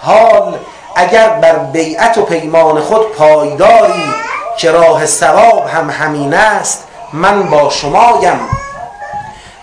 [0.00, 0.58] حال
[0.96, 4.14] اگر بر بیعت و پیمان خود پایداری
[4.58, 8.40] که راه ثواب هم همین است من با شمایم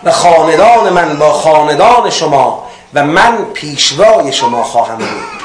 [0.04, 2.64] و خاندان من با خاندان شما
[2.94, 5.38] و من پیشوای شما خواهم بود.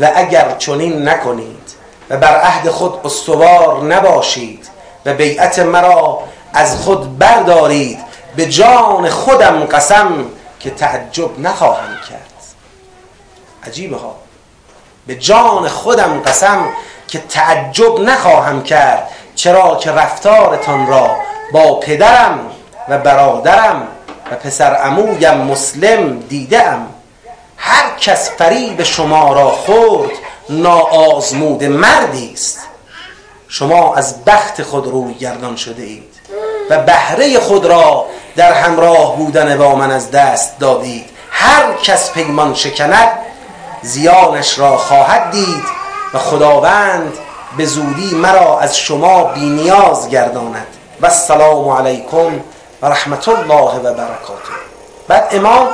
[0.00, 1.72] و اگر چنین نکنید
[2.10, 4.68] و بر عهد خود استوار نباشید
[5.06, 6.18] و بیعت مرا
[6.52, 7.98] از خود بردارید
[8.36, 10.24] به جان خودم قسم
[10.60, 12.32] که تعجب نخواهم کرد.
[13.66, 14.14] عجیبه ها.
[15.06, 16.68] به جان خودم قسم
[17.08, 21.16] که تعجب نخواهم کرد چرا که رفتارتان را
[21.52, 22.40] با پدرم
[22.88, 23.88] و برادرم
[24.30, 26.86] و پسر عمویم مسلم دیدم.
[27.56, 30.10] هر کس فریب شما را خورد
[30.50, 32.58] ناآزمود مردی است.
[33.48, 36.16] شما از بخت خود روی گردان شده اید
[36.70, 41.10] و بهره خود را در همراه بودن با من از دست دادید.
[41.30, 43.08] هر کس پیمان شکند
[43.82, 45.64] زیانش را خواهد دید
[46.14, 47.12] و خداوند
[47.56, 50.66] به زودی مرا از شما بینیاز گرداند.
[51.00, 52.40] و السلام علیکم
[52.86, 54.52] رحمت الله و برکاته.
[55.08, 55.68] بعد امام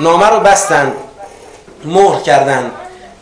[0.00, 0.92] نامه رو بستن
[1.84, 2.70] مهر کردن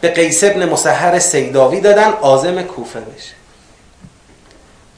[0.01, 3.35] به قیس ابن مسحر سیداوی دادن آزم کوفه بشه.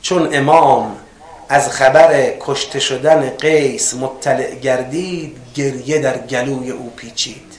[0.03, 0.97] چون امام
[1.49, 7.55] از خبر کشته شدن قیس مطلع گردید گریه در گلوی او پیچید.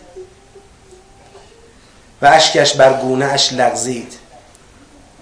[2.22, 4.14] و اشکش بر گونه اش لغزید.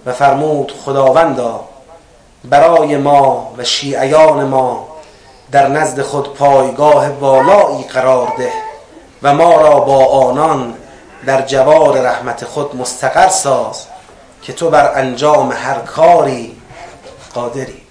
[0.06, 1.68] و فرمود خداوندا
[2.44, 4.88] برای ما و شیعیان ما
[5.52, 8.52] در نزد خود پایگاه والایی قرار ده
[9.22, 10.74] و ما را با آنان
[11.26, 13.86] در جوار رحمت خود مستقر ساز
[14.42, 16.56] که تو بر انجام هر کاری
[17.34, 17.82] قادری.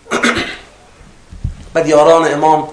[1.73, 2.67] بعد یاران امام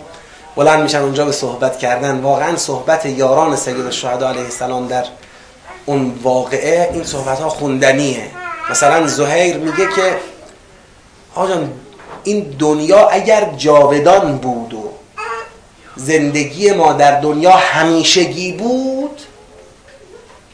[0.56, 2.20] بلند میشن اونجا به صحبت کردن.
[2.20, 5.04] واقعا صحبت یاران سید الشهدا علیه السلام در
[5.86, 8.30] اون واقعه این صحبت ها خوندنیه.
[8.70, 10.16] مثلا زهیر میگه که
[11.34, 11.72] آجان
[12.24, 14.90] این دنیا اگر جاودان بود و
[15.96, 19.20] زندگی ما در دنیا همیشگی بود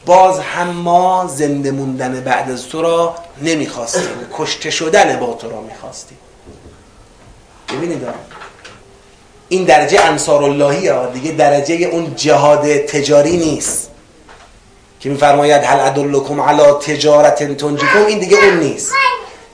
[0.05, 4.01] باز هم ما زنده موندن بعد از تو را نمی‌خواستیم.
[4.37, 6.17] کشته شدن با تو را می‌خواستیم.
[7.69, 8.07] ببینید
[9.49, 13.89] این درجه انصار اللهی ها دیگه درجه اون جهاد تجاری نیست
[14.99, 18.05] که میفرماید هل ادلکم علی تجارت تنجیکم.
[18.07, 18.91] این دیگه اون نیست.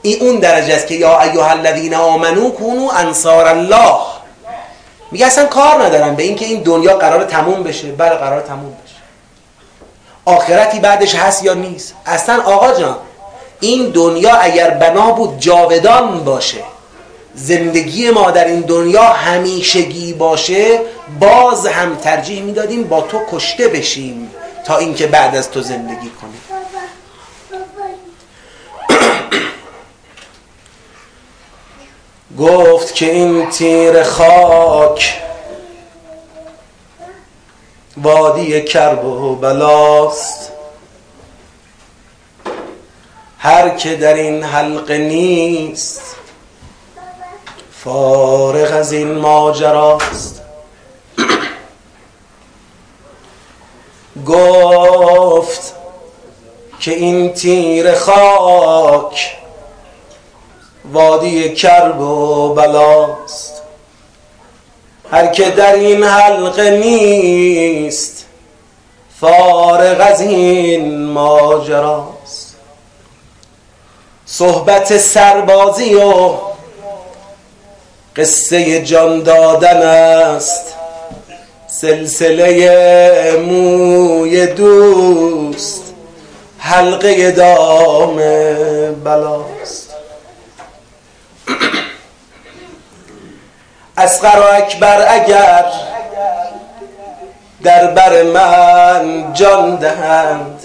[0.04, 3.96] این اون درجه است که یا ایها الذین آمنو کونو انصار الله.
[5.10, 7.92] میگه اصلا کار ندارم به اینکه این دنیا قرار تموم بشه.
[7.92, 8.94] بله قرار تموم بشه.
[10.24, 12.96] آخرتی بعدش هست یا نیست؟ اصلا آقا جان
[13.60, 16.64] این دنیا اگر بنا بود جاودان باشه
[17.34, 20.80] زندگی ما در این دنیا همیشگی باشه
[21.20, 24.30] باز هم ترجیح می‌دادیم با تو کشته بشیم
[24.64, 26.53] تا اینکه بعد از تو زندگی کنیم.
[32.38, 35.20] گفت که این تیر خاک
[37.96, 40.52] وادی کرب و بلاست.
[43.38, 46.16] هر که در این حلقه نیست
[47.72, 50.42] فارغ از این ماجراست.
[54.26, 55.74] گفت
[56.80, 59.43] که این تیر خاک
[60.92, 63.62] وادی کرب و بلاست.
[65.10, 68.26] هر که در این حلقه نیست
[69.20, 72.56] فارغ از این ماجراست.
[74.26, 76.32] صحبت سربازی و
[78.16, 80.74] قصه جان دادن است.
[81.66, 85.82] سلسله موی دوست
[86.58, 88.16] حلقه دام
[89.04, 89.83] بلاست.
[93.96, 95.64] و اکبر اگر
[97.62, 100.60] در بر من جان دهند.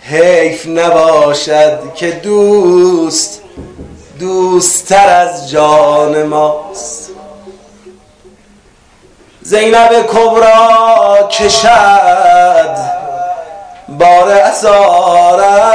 [0.00, 3.42] حیف نباشد که دوست
[4.18, 7.10] دوستتر از جان ماست.
[9.42, 12.76] زینب کبرا کشد
[13.88, 15.68] بار اسارت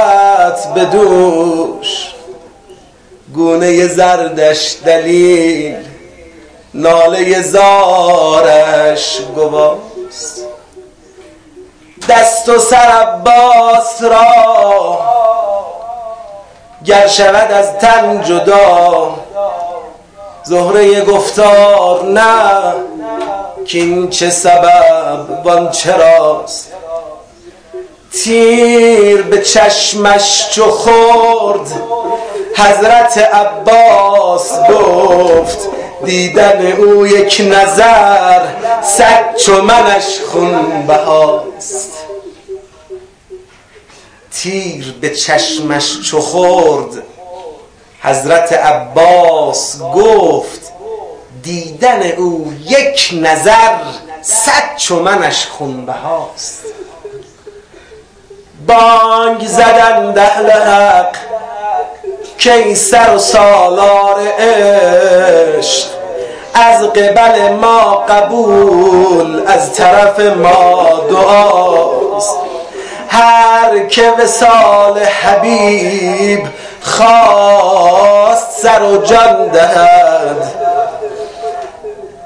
[0.74, 2.12] به دوش.
[3.34, 5.76] گونه زردش دلیل
[6.74, 10.46] ناله زارش گواست.
[12.08, 14.98] دست و سر عباس را
[16.84, 19.14] گر شود از تن جدا
[20.44, 22.74] زهره گفتار نه
[23.66, 26.72] کین چه سبب وان چراست
[28.12, 31.72] تیر به چشمش چو خورد
[32.56, 35.58] حضرت عباس گفت
[36.04, 38.40] دیدن او یک نظر
[38.82, 41.92] صد چو منش خون بهاست
[44.32, 47.02] تیر به چشمش چو خورد
[48.00, 50.72] حضرت عباس گفت
[51.42, 53.78] دیدن او یک نظر
[54.22, 56.62] صد چو منش خون بهاست
[58.66, 61.16] بانگ زدن دهل حق
[62.42, 65.86] کیسر و سالار عشق
[66.54, 72.36] از قبل ما قبول از طرف ما دعاست.
[73.08, 76.46] هر که وسال حبیب
[76.82, 80.52] خواست سر و جان دهد.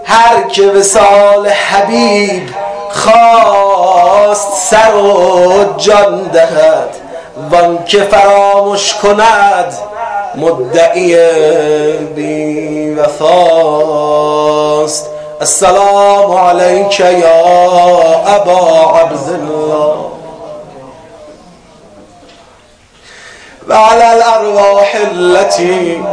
[0.04, 2.42] هر که وسال حبیب
[2.90, 7.05] خواست سر و جان دهد.
[7.36, 9.74] وان که فراموش کند
[10.34, 11.16] مدعی
[12.14, 14.36] بی وفاست
[15.40, 17.40] السلام علیک یا
[18.26, 19.96] ابا عبدالله.
[23.68, 26.04] وعلى الأرواح التي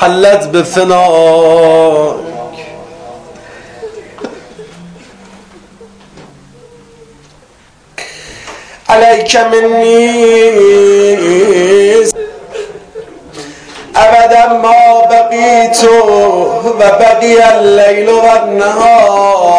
[0.00, 2.29] حلت بفناك
[8.90, 10.30] عليك مني.
[13.96, 15.84] أبدا ما بقيت
[16.64, 19.50] وبقي الليل والنهار.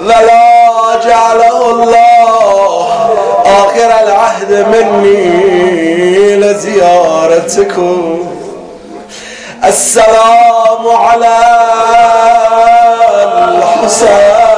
[0.00, 2.86] ولا جعله الله
[3.46, 7.98] آخر العهد مني لزيارتكم
[9.64, 11.36] السلام على
[13.48, 14.51] الحسين.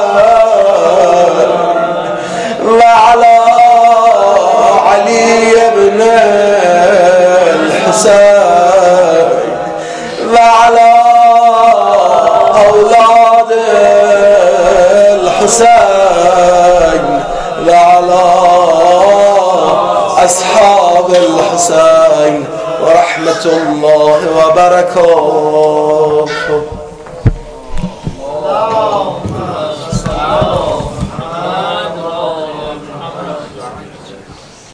[2.79, 3.37] وعلى
[4.87, 6.01] علي بن
[7.55, 9.29] الحسين
[10.33, 10.91] وعلى
[12.67, 13.51] أولاد
[15.85, 17.03] الحسين
[17.67, 18.25] وعلى
[20.25, 22.35] أصحاب الحسين
[22.83, 25.74] ورحمة الله وبركاته.